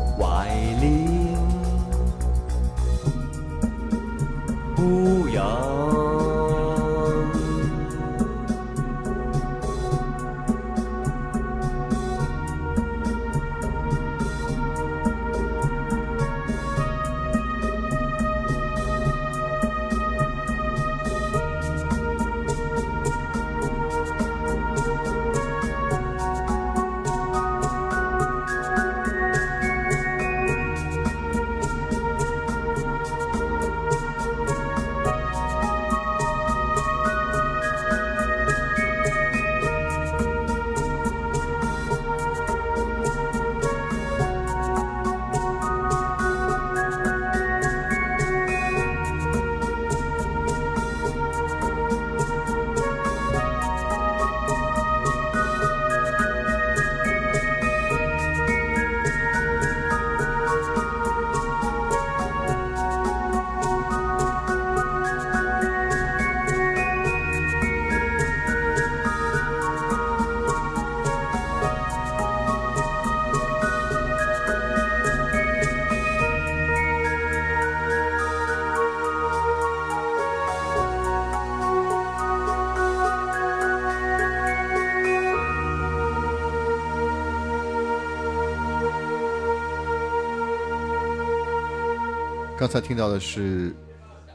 [92.72, 93.76] 才听到的是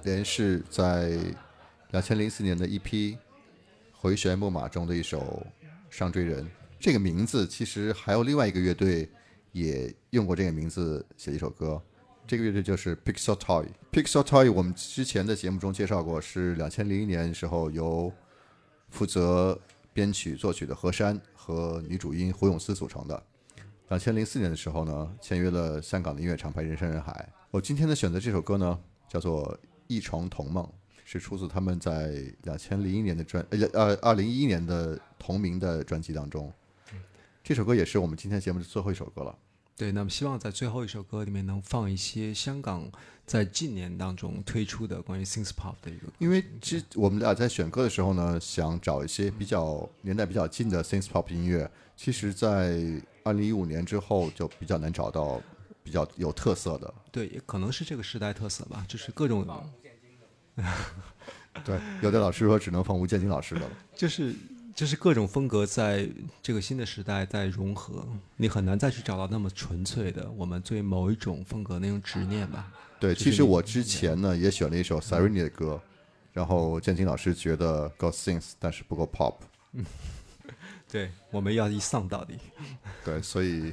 [0.03, 1.17] 连氏在
[1.89, 2.79] 两千零四年的 EP
[3.91, 5.43] 《回旋木马》中的一首
[5.89, 6.45] 《上追人》。
[6.79, 9.09] 这个名字其实还有另外一个乐队
[9.53, 11.81] 也用过这个名字写一首歌，
[12.27, 13.65] 这个乐队就是 Pixel Toy。
[13.91, 18.13] Pixel Toy 我们之前的节目中介绍过，是两千零一年时候由
[18.91, 19.59] 负责
[19.93, 23.23] 编曲作曲的何山和女主音胡永思组成的。
[23.89, 27.29] 两千零四年的时候呢，签约了香港的音乐厂牌人山人海。
[27.51, 28.77] 我今天的选择这首歌呢，
[29.07, 29.45] 叫做
[29.87, 30.61] 《一床同梦》，
[31.05, 36.51] 是出自他们在两千零一年的专呃呃二零一一年的同名的专辑当中。
[37.41, 39.33] 这首歌也是我们今天节目的最后一首歌了。
[39.77, 42.91] 对，那么希望在最后一首歌里面能放一些香港
[43.25, 52.81] 在近年当中推出的关于 synth pop 的一个，因为其实我们俩在选歌的时候呢，想找一些比较年代比较近的 synth pop 音乐，其实，在
[53.27, 55.41] 二零一五年之后就比较难找到
[55.83, 56.93] 比较有特色的。
[57.11, 59.45] 对，也可能是这个时代特色吧，就是各种
[61.65, 63.69] 对，有的老师说只能放吴建金老师的了。
[63.95, 64.33] 就是
[64.73, 66.07] 就是各种风格在
[66.41, 72.71] 这个新的时代在融合，你很难再去找到那么纯粹的我们对某一种风格那种执念吧。
[72.99, 75.81] 对，就是其实我之前呢也选了一首 Serrini 的歌，
[76.31, 79.35] 然后建金老师觉得够 synth，但是不够 pop。
[80.97, 82.39] 对，我们要一丧到底。
[83.05, 83.71] 对，所以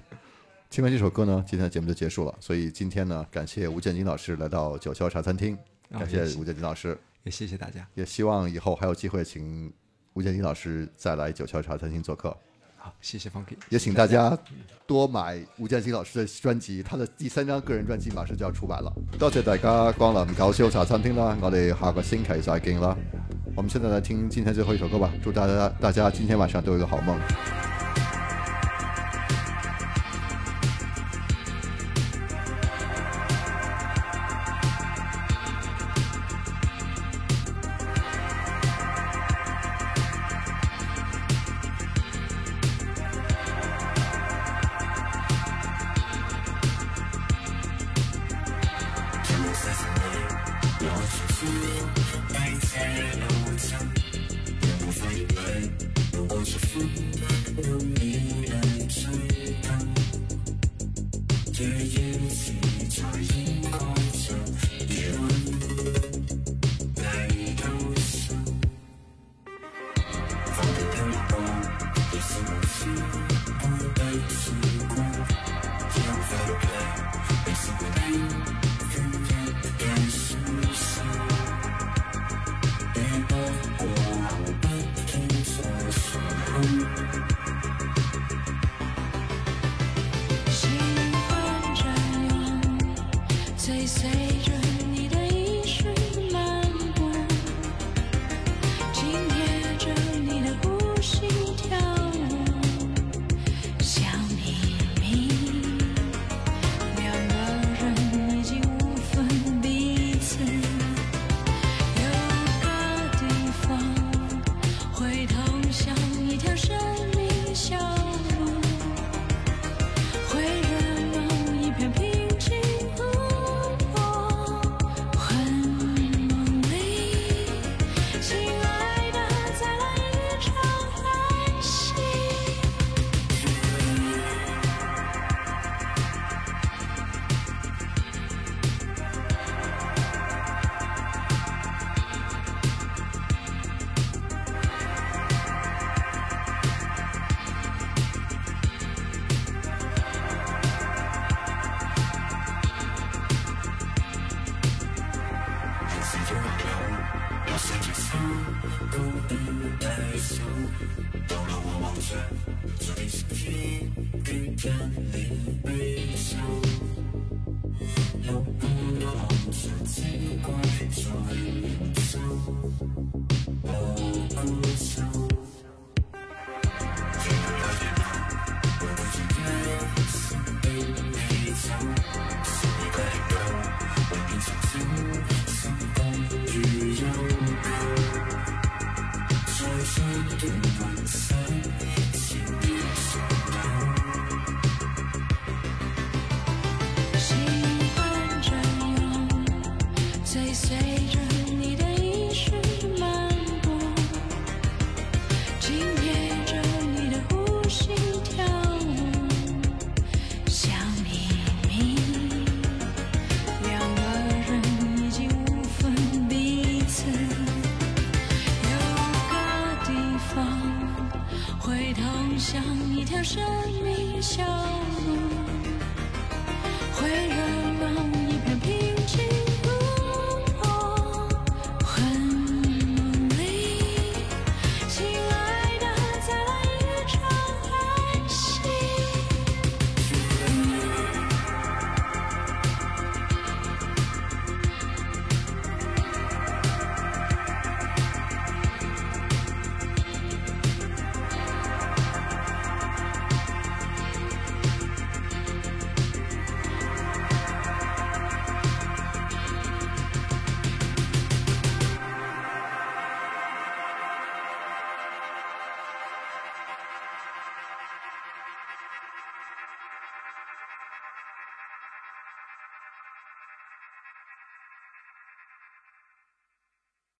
[0.68, 2.34] 听完这首歌呢，今天的节目就结束了。
[2.38, 5.56] 所以今天呢，感谢吴建金老师来到九霄茶餐厅，
[5.90, 7.88] 啊感谢吴建金老师，也谢谢大家。
[7.94, 9.72] 也希望以后还有机会请
[10.12, 12.36] 吴建金老师再来九霄茶餐厅做客。
[12.84, 14.38] 好，谢谢 Funky，也请大家
[14.86, 18.92] 多买吴建新老师的专辑，他的第三张个人专辑马上就要出版了。
[19.18, 22.94] 多谢大家光临搞笑茶餐厅啦，我哋下个星期再见啦。
[23.56, 28.03] 我们现在来听今天最后一首歌吧，祝大家大家今天晚上都有一個好夢。
[51.04, 51.84] 喜